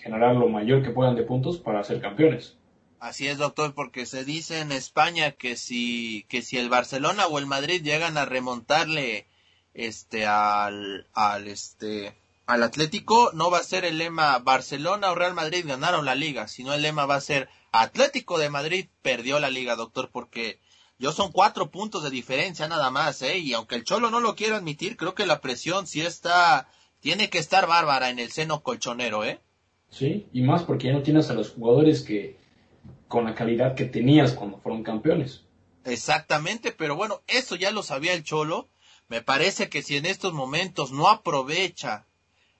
[0.03, 2.55] generar lo mayor que puedan de puntos para ser campeones.
[2.99, 7.39] Así es, doctor, porque se dice en España que si que si el Barcelona o
[7.39, 9.25] el Madrid llegan a remontarle
[9.73, 15.33] este al al este al Atlético no va a ser el lema Barcelona o Real
[15.33, 19.49] Madrid ganaron la liga, sino el lema va a ser Atlético de Madrid perdió la
[19.49, 20.59] liga, doctor, porque
[20.99, 23.37] yo son cuatro puntos de diferencia nada más, ¿eh?
[23.37, 26.69] Y aunque el Cholo no lo quiera admitir, creo que la presión sí está,
[26.99, 29.39] tiene que estar bárbara en el seno colchonero, ¿eh?
[29.89, 32.37] Sí, y más porque ya no tienes a los jugadores que,
[33.07, 35.43] con la calidad que tenías cuando fueron campeones.
[35.85, 38.67] Exactamente, pero bueno, eso ya lo sabía el Cholo.
[39.07, 42.05] Me parece que si en estos momentos no aprovecha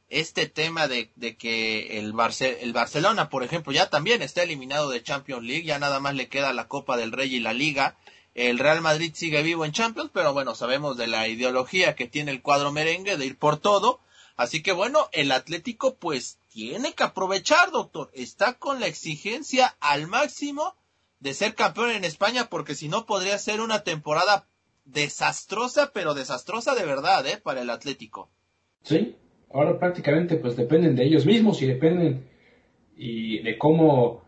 [0.09, 2.13] este tema de, de que el,
[2.61, 6.29] el Barcelona, por ejemplo, ya también está eliminado de Champions League, ya nada más le
[6.29, 7.97] queda la Copa del Rey y la Liga,
[8.37, 12.29] el Real Madrid sigue vivo en Champions, pero bueno, sabemos de la ideología que tiene
[12.29, 13.99] el cuadro merengue de ir por todo.
[14.35, 18.11] Así que bueno, el Atlético pues tiene que aprovechar, doctor.
[18.13, 20.75] Está con la exigencia al máximo
[21.19, 24.45] de ser campeón en España porque si no podría ser una temporada
[24.85, 27.37] desastrosa, pero desastrosa de verdad, ¿eh?
[27.37, 28.29] Para el Atlético.
[28.83, 29.15] Sí,
[29.51, 32.29] ahora prácticamente pues dependen de ellos mismos y dependen
[32.95, 34.26] y de cómo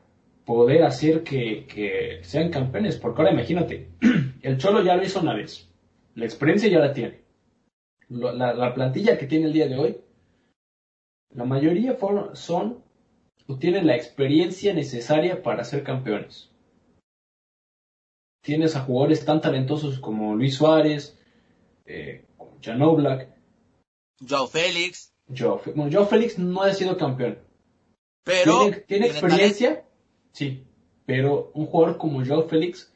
[0.49, 2.97] poder hacer que, sean campeones.
[2.97, 3.91] Porque ahora imagínate,
[4.41, 5.69] el Cholo ya lo hizo una vez,
[6.15, 7.21] la experiencia ya la tiene.
[8.09, 9.97] La, plantilla que tiene el día de hoy,
[11.35, 11.95] la mayoría
[12.33, 12.83] son
[13.45, 16.49] o tienen la experiencia necesaria para ser campeones.
[18.41, 21.15] Tienes a jugadores tan talentosos como Luis Suárez,
[21.85, 23.29] eh, como Jan Oblak.
[24.27, 25.13] Joe Félix.
[25.27, 27.37] Joe, bueno, Joe Félix no ha sido campeón.
[28.23, 28.61] Pero.
[28.61, 29.85] ¿Tiene, tiene experiencia?
[30.31, 30.63] Sí.
[31.05, 32.93] Pero un jugador como Joe Félix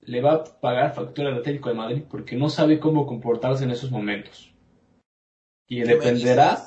[0.00, 3.70] le va a pagar factura al Atlético de Madrid porque no sabe cómo comportarse en
[3.70, 4.52] esos momentos.
[5.68, 6.60] Y dependerá,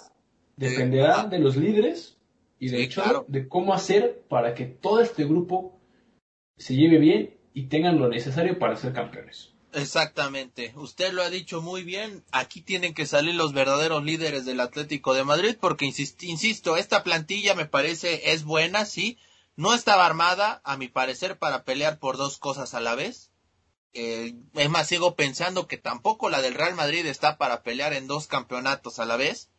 [0.55, 2.17] dependerá de los líderes
[2.59, 5.77] y de hecho de cómo hacer para que todo este grupo
[6.57, 9.53] se lleve bien y tengan lo necesario para ser campeones.
[9.73, 14.59] Exactamente, usted lo ha dicho muy bien, aquí tienen que salir los verdaderos líderes del
[14.59, 19.17] Atlético de Madrid porque, insisto, esta plantilla me parece es buena, sí,
[19.55, 23.31] no estaba armada, a mi parecer, para pelear por dos cosas a la vez.
[23.93, 28.07] Eh, es más, sigo pensando que tampoco la del Real Madrid está para pelear en
[28.07, 29.49] dos campeonatos a la vez.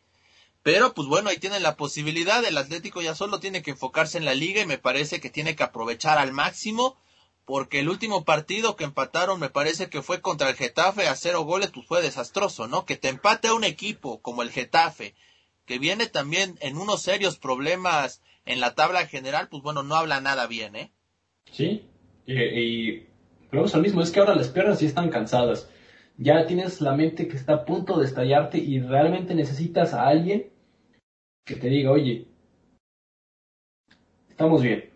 [0.65, 2.45] Pero pues bueno, ahí tienen la posibilidad.
[2.45, 5.55] El Atlético ya solo tiene que enfocarse en la liga y me parece que tiene
[5.55, 6.97] que aprovechar al máximo.
[7.45, 11.43] Porque el último partido que empataron me parece que fue contra el Getafe a cero
[11.43, 12.87] goles, pues fue desastroso, ¿no?
[12.87, 15.15] Que te empate a un equipo como el Getafe,
[15.67, 20.21] que viene también en unos serios problemas en la tabla general, pues bueno, no habla
[20.21, 20.93] nada bien, ¿eh?
[21.51, 21.89] Sí,
[22.27, 23.07] y,
[23.53, 25.71] vamos al mismo, es que ahora las piernas sí están cansadas.
[26.17, 30.51] Ya tienes la mente que está a punto de estallarte y realmente necesitas a alguien
[31.45, 32.29] que te diga, oye,
[34.29, 34.91] estamos bien.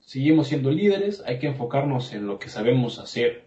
[0.00, 3.44] Seguimos siendo líderes, hay que enfocarnos en lo que sabemos hacer.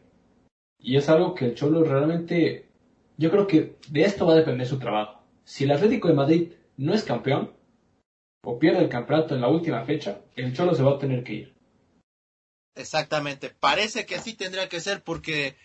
[0.79, 2.69] Y es algo que el Cholo realmente,
[3.17, 5.23] yo creo que de esto va a depender su trabajo.
[5.43, 7.51] Si el Atlético de Madrid no es campeón,
[8.43, 11.33] o pierde el campeonato en la última fecha, el Cholo se va a tener que
[11.33, 11.53] ir.
[12.75, 15.55] Exactamente, parece que así tendría que ser porque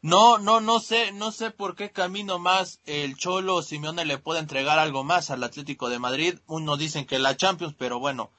[0.00, 4.40] no, no, no sé, no sé por qué camino más el Cholo Simeone le puede
[4.40, 6.38] entregar algo más al Atlético de Madrid.
[6.46, 8.30] Uno dicen que la Champions, pero bueno,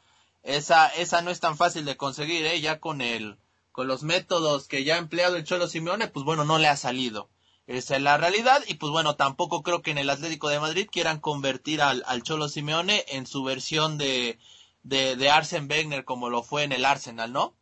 [0.44, 2.62] esa, esa no es tan fácil de conseguir, ¿eh?
[2.62, 3.38] ya con el,
[3.74, 6.78] con los métodos que ya ha empleado el Cholo Simeone, pues bueno, no le ha
[6.78, 7.30] salido.
[7.70, 10.88] Esa es la realidad y pues bueno, tampoco creo que en el Atlético de Madrid
[10.92, 14.40] quieran convertir al, al Cholo Simeone en su versión de,
[14.82, 17.54] de, de Arsen Wenger como lo fue en el Arsenal, ¿no?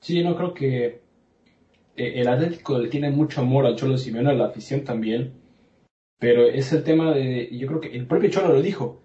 [0.00, 0.86] Sí, no creo que
[1.96, 5.34] eh, el Atlético tiene mucho amor al Cholo Simeone, a la afición también,
[6.18, 9.02] pero es el tema de, yo creo que el propio Cholo lo dijo,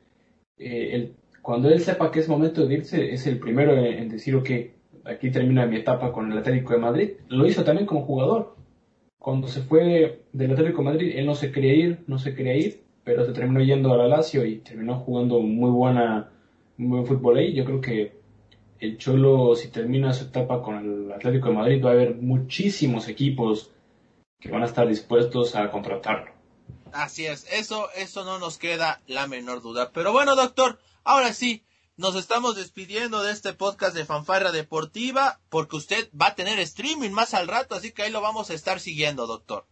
[0.57, 4.07] eh, el, cuando él sepa que es momento de irse, es el primero en, en
[4.07, 4.49] decir, ok,
[5.03, 7.09] aquí termina mi etapa con el Atlético de Madrid.
[7.27, 8.56] Lo hizo también como jugador
[9.27, 12.55] cuando se fue del Atlético de Madrid, él no se quería ir, no se quería
[12.55, 16.31] ir, pero se terminó yendo a la Lazio y terminó jugando muy buena,
[16.77, 17.53] muy buen fútbol ahí.
[17.53, 18.21] Yo creo que
[18.79, 23.09] el Cholo, si termina su etapa con el Atlético de Madrid, va a haber muchísimos
[23.09, 23.69] equipos
[24.39, 26.31] que van a estar dispuestos a contratarlo.
[26.93, 29.91] Así es, eso, eso no nos queda la menor duda.
[29.93, 31.63] Pero bueno, doctor, ahora sí,
[31.97, 37.09] nos estamos despidiendo de este podcast de Fanfarra Deportiva porque usted va a tener streaming
[37.09, 39.65] más al rato, así que ahí lo vamos a estar siguiendo, doctor.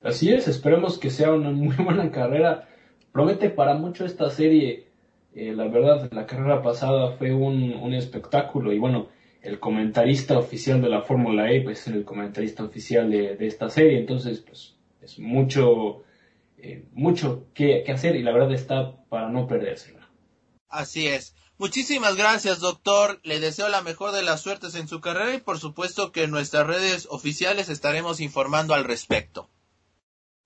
[0.00, 2.68] Así es, esperemos que sea una muy buena carrera.
[3.10, 4.86] Promete para mucho esta serie.
[5.34, 9.08] Eh, la verdad, la carrera pasada fue un, un, espectáculo y bueno,
[9.42, 13.68] el comentarista oficial de la Fórmula E pues, es el comentarista oficial de, de, esta
[13.68, 16.04] serie, entonces pues es mucho,
[16.56, 20.08] eh, mucho que, que hacer y la verdad está para no perdérsela.
[20.68, 21.34] Así es.
[21.58, 23.18] Muchísimas gracias, doctor.
[23.24, 26.30] Le deseo la mejor de las suertes en su carrera y por supuesto que en
[26.30, 29.50] nuestras redes oficiales estaremos informando al respecto.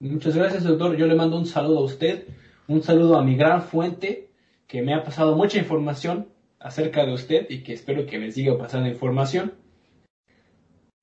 [0.00, 0.96] Muchas gracias, doctor.
[0.96, 2.28] Yo le mando un saludo a usted,
[2.66, 4.30] un saludo a mi gran fuente
[4.66, 8.56] que me ha pasado mucha información acerca de usted y que espero que me siga
[8.56, 9.52] pasando información.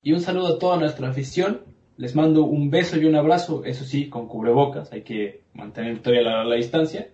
[0.02, 1.60] Y un saludo a toda nuestra afición.
[1.96, 6.22] Les mando un beso y un abrazo, eso sí, con cubrebocas, hay que mantener todavía
[6.22, 7.10] la, la distancia.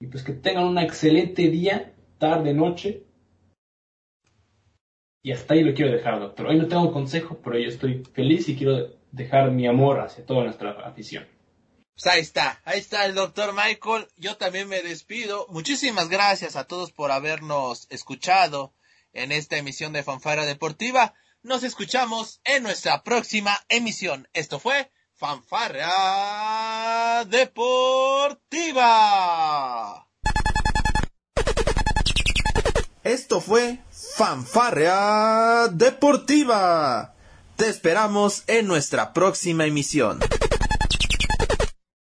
[0.00, 3.04] Y pues que tengan un excelente día, tarde, noche.
[5.22, 6.46] Y hasta ahí lo quiero dejar, doctor.
[6.46, 10.44] Hoy no tengo consejo, pero yo estoy feliz y quiero dejar mi amor hacia toda
[10.44, 11.28] nuestra afición.
[11.94, 14.08] Pues ahí está, ahí está el doctor Michael.
[14.16, 15.46] Yo también me despido.
[15.50, 18.72] Muchísimas gracias a todos por habernos escuchado
[19.12, 21.12] en esta emisión de Fanfara Deportiva.
[21.42, 24.28] Nos escuchamos en nuestra próxima emisión.
[24.32, 24.90] Esto fue
[25.20, 25.92] Fanfarra
[27.26, 28.78] Deportiva.
[33.04, 33.80] Esto fue
[34.16, 37.14] Fanfarra Deportiva.
[37.56, 40.20] Te esperamos en nuestra próxima emisión.